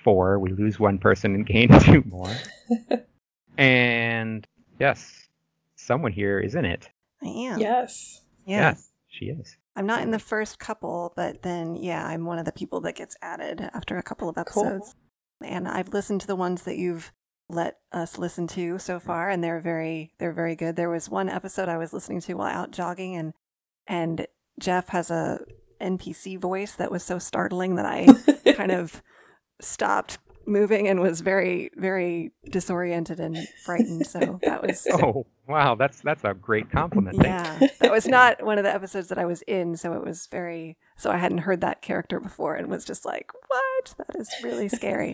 four. 0.03 0.37
We 0.39 0.51
lose 0.51 0.79
one 0.79 0.99
person 0.99 1.33
and 1.33 1.45
gain 1.45 1.69
two 1.79 2.03
more. 2.07 2.35
and 3.57 4.47
yes, 4.79 5.27
someone 5.75 6.11
here 6.11 6.39
is 6.39 6.55
in 6.55 6.65
it. 6.65 6.89
I 7.23 7.27
am. 7.27 7.59
Yes. 7.59 8.21
Yeah. 8.45 8.75
she 9.07 9.25
is. 9.25 9.57
I'm 9.75 9.85
not 9.87 10.01
in 10.01 10.11
the 10.11 10.19
first 10.19 10.59
couple, 10.59 11.13
but 11.15 11.41
then, 11.41 11.75
yeah, 11.75 12.05
I'm 12.05 12.25
one 12.25 12.37
of 12.37 12.45
the 12.45 12.51
people 12.51 12.81
that 12.81 12.95
gets 12.95 13.15
added 13.21 13.69
after 13.73 13.97
a 13.97 14.03
couple 14.03 14.29
of 14.29 14.37
episodes. 14.37 14.63
Cool. 14.63 14.75
episodes. 14.75 14.95
And 15.43 15.67
I've 15.67 15.89
listened 15.89 16.21
to 16.21 16.27
the 16.27 16.35
ones 16.35 16.63
that 16.63 16.77
you've 16.77 17.11
let 17.49 17.77
us 17.91 18.17
listen 18.17 18.47
to 18.47 18.79
so 18.79 18.99
far, 18.99 19.29
and 19.29 19.43
they're 19.43 19.59
very, 19.59 20.13
they're 20.17 20.33
very 20.33 20.55
good. 20.55 20.75
There 20.75 20.89
was 20.89 21.09
one 21.09 21.29
episode 21.29 21.69
I 21.69 21.77
was 21.77 21.93
listening 21.93 22.21
to 22.21 22.33
while 22.35 22.47
out 22.47 22.71
jogging, 22.71 23.15
and 23.15 23.33
and 23.87 24.27
Jeff 24.59 24.89
has 24.89 25.11
a 25.11 25.41
NPC 25.81 26.39
voice 26.39 26.73
that 26.75 26.91
was 26.91 27.03
so 27.03 27.19
startling 27.19 27.75
that 27.75 27.85
I 27.85 28.07
kind 28.53 28.71
of 28.71 29.01
stopped 29.61 30.17
moving 30.45 30.87
and 30.87 30.99
was 30.99 31.21
very, 31.21 31.69
very 31.75 32.31
disoriented 32.49 33.19
and 33.19 33.37
frightened. 33.63 34.05
So 34.05 34.39
that 34.43 34.61
was 34.61 34.87
Oh 34.91 35.25
wow, 35.47 35.75
that's 35.75 36.01
that's 36.01 36.23
a 36.23 36.33
great 36.33 36.69
compliment. 36.69 37.17
Yeah, 37.21 37.59
that 37.79 37.91
was 37.91 38.07
not 38.07 38.43
one 38.43 38.57
of 38.57 38.63
the 38.63 38.73
episodes 38.73 39.09
that 39.09 39.17
I 39.17 39.25
was 39.25 39.41
in, 39.43 39.75
so 39.75 39.93
it 39.93 40.03
was 40.03 40.27
very. 40.27 40.77
So 40.95 41.11
I 41.11 41.17
hadn't 41.17 41.39
heard 41.39 41.61
that 41.61 41.81
character 41.81 42.19
before, 42.19 42.55
and 42.55 42.69
was 42.69 42.85
just 42.85 43.05
like, 43.05 43.31
"What? 43.47 43.95
That 43.97 44.15
is 44.19 44.29
really 44.43 44.69
scary." 44.69 45.13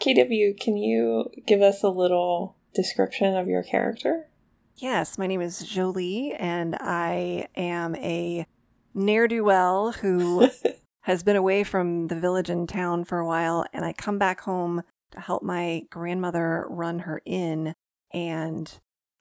KW, 0.00 0.58
can 0.58 0.76
you 0.76 1.30
give 1.46 1.62
us 1.62 1.82
a 1.82 1.88
little 1.88 2.56
description 2.74 3.36
of 3.36 3.48
your 3.48 3.62
character? 3.62 4.28
yes, 4.76 5.18
my 5.18 5.26
name 5.26 5.40
is 5.40 5.60
Jolie, 5.60 6.32
and 6.32 6.76
I 6.80 7.48
am 7.56 7.94
a 7.96 8.46
ne'er 8.92 9.28
do 9.28 9.44
well 9.44 9.92
who 9.92 10.48
has 11.02 11.22
been 11.22 11.36
away 11.36 11.64
from 11.64 12.08
the 12.08 12.18
village 12.18 12.50
and 12.50 12.68
town 12.68 13.04
for 13.04 13.18
a 13.18 13.26
while, 13.26 13.64
and 13.72 13.84
I 13.84 13.92
come 13.92 14.18
back 14.18 14.40
home 14.40 14.82
to 15.12 15.20
help 15.20 15.42
my 15.42 15.84
grandmother 15.90 16.66
run 16.68 17.00
her 17.00 17.22
inn, 17.24 17.74
and 18.12 18.72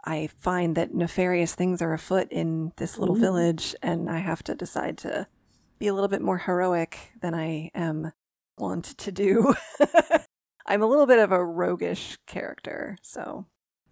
I 0.05 0.27
find 0.37 0.75
that 0.75 0.93
nefarious 0.93 1.55
things 1.55 1.81
are 1.81 1.93
afoot 1.93 2.27
in 2.31 2.73
this 2.77 2.97
little 2.97 3.15
village, 3.15 3.75
and 3.81 4.09
I 4.09 4.19
have 4.19 4.43
to 4.43 4.55
decide 4.55 4.97
to 4.99 5.27
be 5.79 5.87
a 5.87 5.93
little 5.93 6.09
bit 6.09 6.21
more 6.21 6.39
heroic 6.39 7.11
than 7.21 7.33
I 7.33 7.71
am 7.75 8.11
wont 8.57 8.85
to 8.97 9.11
do. 9.11 9.53
I'm 10.65 10.81
a 10.81 10.87
little 10.87 11.05
bit 11.05 11.19
of 11.19 11.31
a 11.31 11.43
roguish 11.43 12.17
character, 12.25 12.97
so 13.01 13.45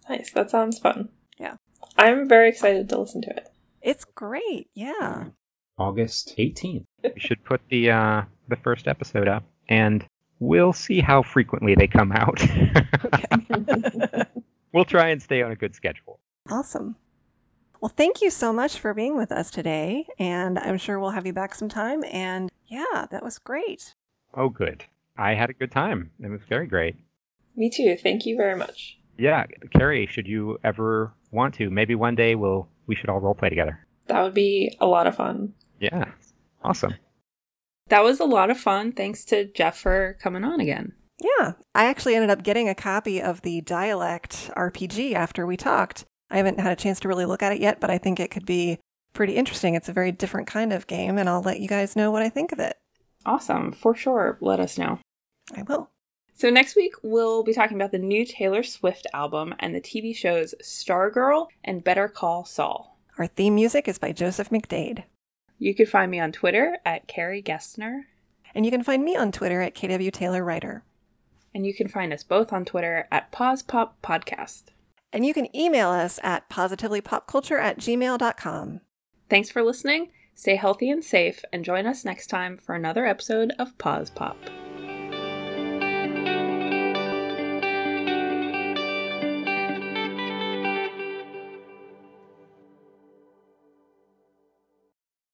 Nice. 0.08 0.30
That 0.32 0.50
sounds 0.50 0.78
fun. 0.78 1.08
Yeah. 1.38 1.56
I'm 1.96 2.28
very 2.28 2.48
excited 2.48 2.88
to 2.88 2.98
listen 3.00 3.22
to 3.22 3.30
it. 3.30 3.48
it's 3.80 4.04
great. 4.04 4.68
Yeah. 4.74 5.24
August 5.78 6.34
18th. 6.38 6.84
we 7.04 7.12
should 7.18 7.44
put 7.44 7.60
the 7.68 7.90
uh, 7.90 8.22
the 8.48 8.56
first 8.56 8.86
episode 8.88 9.28
up, 9.28 9.44
and 9.68 10.04
we'll 10.38 10.72
see 10.72 11.00
how 11.00 11.22
frequently 11.22 11.74
they 11.74 11.86
come 11.86 12.12
out. 12.12 12.40
we'll 14.72 14.84
try 14.84 15.08
and 15.08 15.22
stay 15.22 15.42
on 15.42 15.52
a 15.52 15.56
good 15.56 15.74
schedule. 15.74 16.18
Awesome. 16.50 16.96
Well, 17.80 17.92
thank 17.96 18.22
you 18.22 18.30
so 18.30 18.52
much 18.52 18.78
for 18.78 18.94
being 18.94 19.16
with 19.16 19.32
us 19.32 19.50
today, 19.50 20.06
and 20.18 20.58
I'm 20.58 20.78
sure 20.78 21.00
we'll 21.00 21.10
have 21.10 21.26
you 21.26 21.32
back 21.32 21.54
sometime. 21.54 22.04
And 22.04 22.50
yeah, 22.68 23.06
that 23.10 23.24
was 23.24 23.38
great. 23.38 23.94
Oh, 24.34 24.48
good. 24.48 24.84
I 25.16 25.34
had 25.34 25.50
a 25.50 25.54
good 25.54 25.70
time. 25.70 26.10
It 26.20 26.30
was 26.30 26.40
very 26.48 26.66
great. 26.66 26.96
Me 27.54 27.70
too. 27.70 27.96
Thank 28.02 28.24
you 28.26 28.36
very 28.36 28.56
much. 28.56 28.98
Yeah, 29.18 29.44
Carrie, 29.74 30.06
should 30.10 30.26
you 30.26 30.58
ever 30.64 31.12
want 31.30 31.54
to, 31.54 31.70
maybe 31.70 31.94
one 31.94 32.14
day 32.14 32.34
we'll 32.34 32.68
we 32.86 32.94
should 32.94 33.08
all 33.08 33.20
role 33.20 33.34
play 33.34 33.48
together. 33.48 33.86
That 34.06 34.22
would 34.22 34.34
be 34.34 34.76
a 34.80 34.86
lot 34.86 35.06
of 35.06 35.16
fun. 35.16 35.54
Yeah, 35.80 36.06
awesome. 36.64 36.94
That 37.88 38.02
was 38.02 38.20
a 38.20 38.24
lot 38.24 38.50
of 38.50 38.58
fun. 38.58 38.92
Thanks 38.92 39.24
to 39.26 39.44
Jeff 39.44 39.76
for 39.78 40.16
coming 40.20 40.44
on 40.44 40.60
again. 40.60 40.92
Yeah, 41.20 41.52
I 41.74 41.84
actually 41.84 42.14
ended 42.14 42.30
up 42.30 42.42
getting 42.42 42.68
a 42.68 42.74
copy 42.74 43.20
of 43.22 43.42
the 43.42 43.60
Dialect 43.60 44.50
RPG 44.56 45.12
after 45.12 45.46
we 45.46 45.56
talked. 45.56 46.04
I 46.30 46.38
haven't 46.38 46.58
had 46.58 46.72
a 46.72 46.76
chance 46.76 46.98
to 47.00 47.08
really 47.08 47.26
look 47.26 47.42
at 47.42 47.52
it 47.52 47.60
yet, 47.60 47.80
but 47.80 47.90
I 47.90 47.98
think 47.98 48.18
it 48.18 48.30
could 48.30 48.46
be 48.46 48.78
pretty 49.12 49.36
interesting. 49.36 49.74
It's 49.74 49.88
a 49.88 49.92
very 49.92 50.10
different 50.10 50.48
kind 50.48 50.72
of 50.72 50.86
game, 50.86 51.18
and 51.18 51.28
I'll 51.28 51.42
let 51.42 51.60
you 51.60 51.68
guys 51.68 51.94
know 51.94 52.10
what 52.10 52.22
I 52.22 52.28
think 52.28 52.50
of 52.50 52.58
it. 52.58 52.76
Awesome. 53.24 53.72
For 53.72 53.94
sure. 53.94 54.38
Let 54.40 54.60
us 54.60 54.78
know. 54.78 54.98
I 55.54 55.62
will. 55.62 55.90
So, 56.34 56.50
next 56.50 56.76
week, 56.76 56.94
we'll 57.02 57.42
be 57.44 57.52
talking 57.52 57.76
about 57.76 57.92
the 57.92 57.98
new 57.98 58.24
Taylor 58.24 58.62
Swift 58.62 59.06
album 59.12 59.54
and 59.60 59.74
the 59.74 59.80
TV 59.80 60.14
shows 60.16 60.54
Stargirl 60.62 61.48
and 61.62 61.84
Better 61.84 62.08
Call 62.08 62.44
Saul. 62.44 62.98
Our 63.18 63.26
theme 63.26 63.54
music 63.54 63.86
is 63.86 63.98
by 63.98 64.12
Joseph 64.12 64.48
McDade. 64.50 65.04
You 65.58 65.74
can 65.74 65.86
find 65.86 66.10
me 66.10 66.18
on 66.18 66.32
Twitter 66.32 66.78
at 66.84 67.06
Carrie 67.06 67.42
Gessner, 67.42 68.06
And 68.54 68.64
you 68.64 68.70
can 68.72 68.82
find 68.82 69.04
me 69.04 69.14
on 69.16 69.30
Twitter 69.30 69.60
at 69.60 69.74
KW 69.74 70.10
Taylor 70.12 70.42
Writer. 70.44 70.82
and 71.54 71.66
you 71.66 71.74
can 71.74 71.86
find 71.86 72.12
us 72.14 72.24
both 72.24 72.50
on 72.52 72.64
Twitter 72.64 73.06
at 73.12 73.30
Pause 73.30 73.62
Pop 73.64 74.00
Podcast. 74.02 74.64
And 75.12 75.26
you 75.26 75.34
can 75.34 75.54
email 75.54 75.90
us 75.90 76.18
at 76.22 76.48
positivelypopculture 76.48 77.60
at 77.60 77.78
gmail.com. 77.78 78.80
Thanks 79.28 79.50
for 79.50 79.62
listening. 79.62 80.10
Stay 80.34 80.56
healthy 80.56 80.90
and 80.90 81.04
safe, 81.04 81.44
and 81.52 81.64
join 81.64 81.86
us 81.86 82.04
next 82.04 82.28
time 82.28 82.56
for 82.56 82.74
another 82.74 83.06
episode 83.06 83.52
of 83.58 83.76
Pause 83.78 84.10
Pop. 84.10 84.36